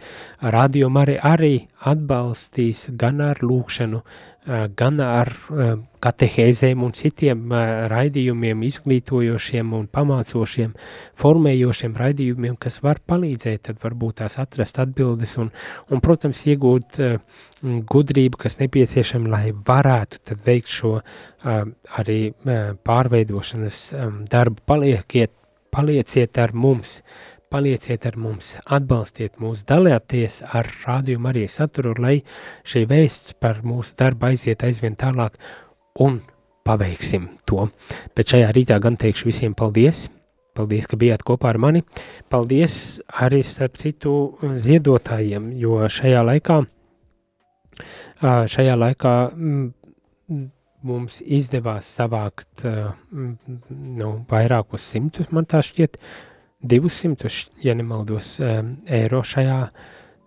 Radio 0.54 0.90
arī, 1.02 1.18
arī 1.24 1.54
atbalstīs 1.88 2.88
gan 2.98 3.22
ar 3.22 3.42
lūkšanu, 3.46 4.02
gan 4.80 5.00
ar 5.04 5.30
katehēzēm 6.04 6.84
un 6.86 6.94
citiem 6.96 7.52
raidījumiem, 7.92 8.62
izglītojošiem 8.64 9.74
un 9.76 9.88
pamācošiem, 9.92 10.72
formējošiem 11.20 11.98
raidījumiem, 12.00 12.56
kas 12.62 12.80
var 12.86 13.02
palīdzēt, 13.10 13.66
tad 13.68 13.82
varbūt 13.84 14.22
tās 14.22 14.38
atrast 14.40 14.80
atbildes 14.80 15.36
un, 15.42 15.52
un 15.92 16.04
protams, 16.04 16.46
iegūt 16.48 17.02
gudrību, 17.92 18.40
kas 18.40 18.60
nepieciešama, 18.62 19.32
lai 19.34 19.52
varētu 19.52 20.24
tad 20.32 20.46
veikt 20.48 20.72
šo 20.72 20.94
arī 21.44 22.20
pārveidošanas 22.88 23.82
darbu. 24.32 24.64
Paliekiet, 24.68 25.34
palieciet 25.78 26.38
ar 26.42 26.56
mums, 26.58 27.02
palieciet 27.54 28.08
ar 28.10 28.18
mums, 28.18 28.56
atbalstiet 28.66 29.38
mūs, 29.42 29.62
dalieties 29.68 30.42
ar 30.58 30.68
rādījumu 30.88 31.30
arī 31.30 31.46
saturu, 31.52 31.94
lai 32.02 32.18
šī 32.68 32.88
vēsts 32.90 33.38
par 33.42 33.62
mūsu 33.68 33.94
darbu 34.00 34.32
aiziet 34.32 34.66
aizvien 34.66 34.98
tālāk 34.98 35.38
un 36.04 36.20
paveiksim 36.68 37.30
to. 37.48 37.70
Bet 38.18 38.34
šajā 38.34 38.50
rītā 38.58 38.80
gan 38.84 38.98
teikšu 39.00 39.30
visiem 39.30 39.54
paldies, 39.58 40.08
paldies, 40.58 40.90
ka 40.90 40.98
bijāt 41.00 41.24
kopā 41.28 41.54
ar 41.54 41.62
mani, 41.62 41.84
paldies 42.34 42.98
arī 43.22 43.44
starp 43.46 43.78
citu 43.78 44.18
ziedotājiem, 44.42 45.52
jo 45.62 45.86
šajā 45.94 46.26
laikā, 46.32 46.62
šajā 48.26 48.76
laikā 48.82 49.16
mums 50.88 51.20
izdevās 51.22 51.90
savākt 52.00 52.64
nu, 53.12 54.10
vairākus 54.32 54.88
simtus, 54.96 55.30
man 55.36 55.48
tā 55.50 55.62
šķiet, 55.66 56.00
uh, 56.00 56.34
200, 56.62 57.50
ja 57.62 57.76
nemaldos, 57.78 58.38
eiro 58.90 59.22
šajā, 59.26 59.58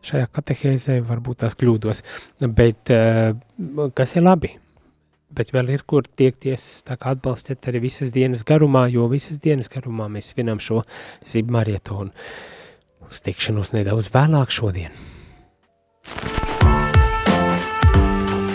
šajā 0.06 0.30
katehēzē, 0.34 1.00
varbūt 1.06 1.42
tās 1.42 1.56
kļūdos, 1.58 2.02
bet 2.46 2.92
kas 3.98 4.16
ir 4.16 4.24
labi, 4.24 4.52
bet 5.34 5.52
vēl 5.54 5.74
ir, 5.74 5.84
kur 5.86 6.06
tiekties, 6.06 6.84
tā 6.86 6.96
kā 7.00 7.16
atbalstiet 7.16 7.66
arī 7.70 7.82
visas 7.88 8.14
dienas 8.14 8.46
garumā, 8.46 8.86
jo 8.92 9.08
visas 9.10 9.42
dienas 9.42 9.70
garumā 9.72 10.08
mēs 10.10 10.32
svinam 10.34 10.62
šo 10.62 10.84
zibmarietonu. 11.26 12.14
Uz 13.10 13.24
tikšanos 13.26 13.74
nedaudz 13.74 14.12
vēlāk 14.14 14.54
šodien. 14.54 14.94